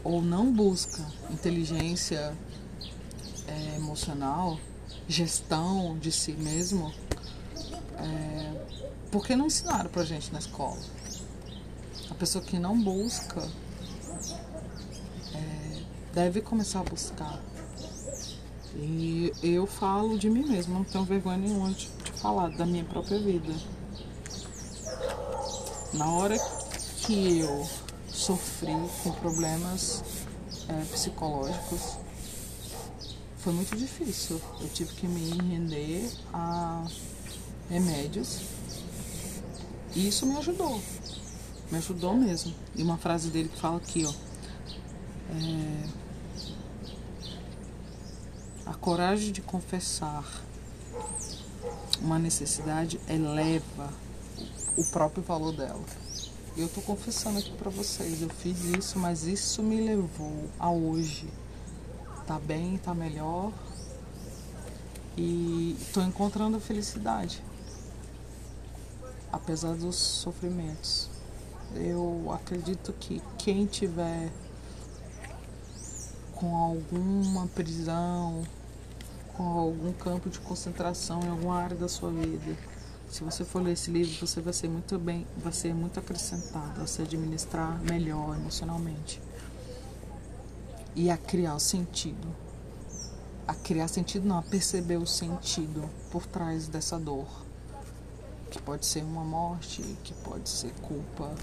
ou 0.03 0.21
não 0.21 0.51
busca 0.51 1.03
inteligência 1.31 2.35
é, 3.47 3.75
emocional, 3.77 4.59
gestão 5.07 5.97
de 5.97 6.11
si 6.11 6.33
mesmo, 6.33 6.93
é, 7.97 8.65
porque 9.11 9.35
não 9.35 9.47
ensinaram 9.47 9.89
pra 9.89 10.03
gente 10.03 10.31
na 10.33 10.39
escola? 10.39 10.79
A 12.09 12.13
pessoa 12.15 12.43
que 12.43 12.59
não 12.59 12.79
busca 12.79 13.49
é, 15.33 15.81
deve 16.13 16.41
começar 16.41 16.81
a 16.81 16.83
buscar. 16.83 17.41
E 18.75 19.31
eu 19.41 19.65
falo 19.65 20.17
de 20.17 20.29
mim 20.29 20.45
mesma, 20.45 20.75
não 20.75 20.83
tenho 20.83 21.05
vergonha 21.05 21.37
nenhuma 21.37 21.71
de, 21.71 21.87
de 21.87 22.11
falar 22.11 22.49
da 22.49 22.65
minha 22.65 22.83
própria 22.83 23.17
vida. 23.19 23.53
Na 25.93 26.09
hora 26.11 26.37
que 27.05 27.39
eu 27.39 27.67
sofri 28.07 28.75
com 29.01 29.11
problemas 29.13 30.03
é, 30.67 30.83
psicológicos, 30.91 31.97
foi 33.37 33.53
muito 33.53 33.77
difícil. 33.77 34.41
Eu 34.59 34.67
tive 34.69 34.93
que 34.93 35.07
me 35.07 35.29
render 35.37 36.11
a 36.33 36.85
remédios. 37.69 38.41
E 39.95 40.07
isso 40.07 40.25
me 40.25 40.35
ajudou. 40.37 40.81
Me 41.71 41.77
ajudou 41.77 42.13
mesmo. 42.13 42.53
E 42.75 42.83
uma 42.83 42.97
frase 42.97 43.29
dele 43.29 43.47
que 43.47 43.57
fala 43.57 43.77
aqui, 43.77 44.05
ó. 44.05 44.13
É, 45.31 46.04
a 48.65 48.73
coragem 48.73 49.31
de 49.31 49.41
confessar 49.41 50.25
uma 52.01 52.17
necessidade 52.19 52.99
eleva 53.07 53.89
o 54.77 54.85
próprio 54.91 55.23
valor 55.23 55.53
dela. 55.53 55.83
Eu 56.57 56.69
tô 56.69 56.81
confessando 56.81 57.39
aqui 57.39 57.51
para 57.51 57.69
vocês, 57.69 58.21
eu 58.21 58.29
fiz 58.29 58.63
isso, 58.63 58.97
mas 58.97 59.23
isso 59.23 59.61
me 59.61 59.81
levou 59.81 60.49
a 60.59 60.69
hoje. 60.71 61.27
Tá 62.25 62.39
bem, 62.39 62.77
tá 62.77 62.93
melhor. 62.93 63.51
E 65.17 65.77
tô 65.93 66.01
encontrando 66.01 66.57
a 66.57 66.59
felicidade. 66.59 67.43
Apesar 69.31 69.75
dos 69.75 69.95
sofrimentos 69.95 71.09
eu 71.73 72.31
acredito 72.31 72.93
que 72.93 73.21
quem 73.37 73.65
tiver 73.65 74.31
com 76.45 76.55
alguma 76.55 77.47
prisão, 77.47 78.43
com 79.35 79.43
algum 79.43 79.91
campo 79.93 80.29
de 80.29 80.37
concentração 80.39 81.19
em 81.23 81.29
alguma 81.29 81.57
área 81.57 81.75
da 81.75 81.89
sua 81.89 82.11
vida, 82.11 82.55
se 83.09 83.23
você 83.23 83.43
for 83.43 83.63
ler 83.63 83.73
esse 83.73 83.89
livro, 83.89 84.27
você 84.27 84.41
vai 84.41 84.53
ser 84.53 84.69
muito 84.69 84.99
bem, 84.99 85.25
vai 85.37 85.51
ser 85.51 85.73
muito 85.73 85.99
acrescentado 85.99 86.81
a 86.81 86.85
se 86.85 87.01
administrar 87.01 87.81
melhor 87.81 88.35
emocionalmente 88.35 89.19
e 90.95 91.09
a 91.09 91.17
criar 91.17 91.55
o 91.55 91.59
sentido. 91.59 92.27
A 93.47 93.55
criar 93.55 93.87
sentido 93.87 94.27
não, 94.27 94.37
a 94.37 94.43
perceber 94.43 94.97
o 94.97 95.07
sentido 95.07 95.89
por 96.11 96.27
trás 96.27 96.67
dessa 96.67 96.99
dor. 96.99 97.27
Que 98.51 98.61
pode 98.61 98.85
ser 98.85 99.03
uma 99.03 99.23
morte, 99.23 99.81
que 100.03 100.13
pode 100.13 100.47
ser 100.47 100.71
culpa, 100.81 101.33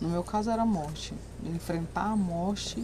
no 0.00 0.08
meu 0.08 0.22
caso 0.22 0.50
era 0.50 0.62
a 0.62 0.66
morte. 0.66 1.12
Enfrentar 1.44 2.12
a 2.12 2.16
morte, 2.16 2.80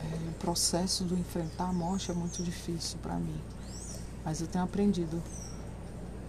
é, 0.00 0.28
o 0.28 0.32
processo 0.40 1.04
do 1.04 1.16
enfrentar 1.16 1.68
a 1.68 1.72
morte 1.72 2.10
é 2.10 2.14
muito 2.14 2.42
difícil 2.42 2.98
para 3.00 3.14
mim. 3.14 3.40
Mas 4.24 4.40
eu 4.40 4.48
tenho 4.48 4.64
aprendido 4.64 5.22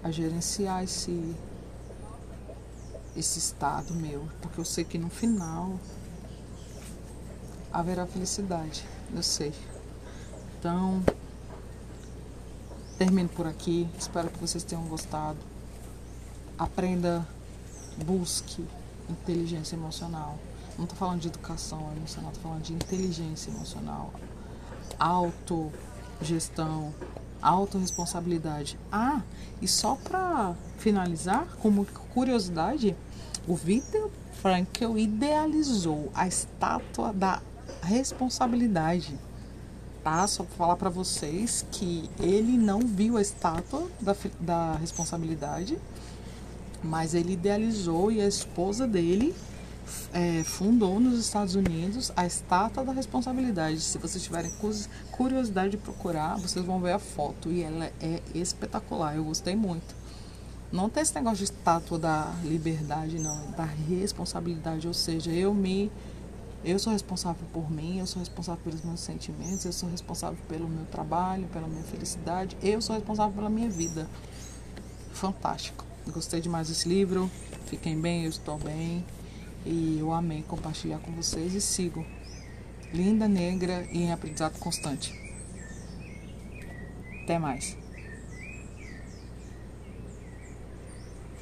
a 0.04 0.12
gerenciar 0.12 0.84
esse, 0.84 1.36
esse 3.16 3.40
estado 3.40 3.94
meu, 3.96 4.28
porque 4.42 4.60
eu 4.60 4.66
sei 4.66 4.84
que 4.84 4.98
no 4.98 5.10
final 5.10 5.80
haverá 7.72 8.06
felicidade, 8.06 8.86
eu 9.16 9.24
sei. 9.24 9.54
Então, 10.60 11.04
termino 12.98 13.30
por 13.30 13.48
aqui. 13.48 13.90
Espero 13.98 14.30
que 14.30 14.38
vocês 14.38 14.64
tenham 14.64 14.86
gostado. 14.86 15.40
Aprenda, 16.58 17.28
busque 18.06 18.64
inteligência 19.10 19.76
emocional. 19.76 20.38
Não 20.78 20.86
estou 20.86 20.98
falando 20.98 21.22
de 21.22 21.28
educação 21.28 21.92
emocional, 21.96 22.32
estou 22.32 22.50
falando 22.50 22.64
de 22.64 22.74
inteligência 22.74 23.52
emocional, 23.52 24.12
autogestão, 25.00 26.94
autorresponsabilidade. 27.42 28.80
Ah, 28.92 29.22
e 29.62 29.68
só 29.68 29.96
para 29.96 30.56
finalizar, 30.78 31.48
como 31.62 31.86
curiosidade, 32.14 32.96
o 33.48 33.56
Viktor 33.56 34.10
Frankl 34.42 34.98
idealizou 34.98 36.12
a 36.16 36.28
estátua 36.28 37.14
da 37.14 37.42
responsabilidade. 37.82 39.18
Tá? 40.04 40.26
Só 40.28 40.44
para 40.44 40.56
falar 40.56 40.76
para 40.76 40.90
vocês 40.90 41.66
que 41.72 42.10
ele 42.20 42.58
não 42.58 42.80
viu 42.80 43.16
a 43.16 43.22
estátua 43.22 43.88
da, 44.02 44.16
da 44.40 44.76
responsabilidade 44.76 45.78
mas 46.84 47.14
ele 47.14 47.34
idealizou 47.34 48.12
e 48.12 48.22
a 48.22 48.28
esposa 48.28 48.88
dele 48.88 49.34
é, 50.14 50.44
fundou 50.44 51.00
nos 51.00 51.20
Estados 51.20 51.56
Unidos 51.56 52.12
a 52.16 52.26
estátua 52.26 52.84
da 52.84 52.92
responsabilidade. 52.92 53.80
Se 53.80 53.98
vocês 53.98 54.24
tiverem 54.24 54.52
curiosidade 55.12 55.72
de 55.72 55.78
procurar, 55.78 56.38
vocês 56.38 56.64
vão 56.66 56.80
ver 56.80 56.94
a 56.94 57.00
foto 57.00 57.52
e 57.52 57.62
ela 57.62 57.92
é 58.02 58.22
espetacular. 58.34 59.16
Eu 59.16 59.24
gostei 59.24 59.56
muito. 59.56 59.96
Não 60.72 60.90
tem 60.90 61.04
esse 61.04 61.14
negócio 61.14 61.38
de 61.38 61.44
estátua 61.44 62.00
da 62.00 62.34
liberdade, 62.44 63.20
não, 63.20 63.50
é 63.50 63.56
da 63.56 63.64
responsabilidade. 63.64 64.88
Ou 64.88 64.94
seja, 64.94 65.32
eu 65.32 65.54
me. 65.54 65.92
Eu 66.66 66.80
sou 66.80 66.94
responsável 66.94 67.46
por 67.52 67.70
mim, 67.70 68.00
eu 68.00 68.08
sou 68.08 68.22
responsável 68.22 68.64
pelos 68.64 68.82
meus 68.82 69.02
sentimentos, 69.02 69.66
eu 69.66 69.74
sou 69.74 69.90
responsável 69.90 70.40
pelo 70.48 70.68
meu 70.68 70.86
trabalho, 70.86 71.46
pela 71.52 71.68
minha 71.68 71.84
felicidade, 71.84 72.58
eu 72.64 72.82
sou 72.82 72.96
responsável 72.96 73.34
pela 73.34 73.50
minha 73.50 73.70
vida. 73.70 74.08
Fantástico. 75.12 75.93
Gostei 76.12 76.42
demais 76.42 76.68
desse 76.68 76.88
livro. 76.88 77.30
Fiquem 77.68 78.00
bem, 78.00 78.24
eu 78.24 78.30
estou 78.30 78.58
bem. 78.58 79.06
E 79.66 79.98
eu 80.00 80.12
amei 80.12 80.44
compartilhar 80.44 81.00
com 81.00 81.12
vocês 81.14 81.54
e 81.54 81.62
sigo. 81.62 82.06
Linda, 82.94 83.28
negra 83.28 83.88
e 83.92 84.04
em 84.04 84.12
aprendizado 84.12 84.60
constante. 84.60 85.14
Até 87.24 87.40
mais. 87.40 87.83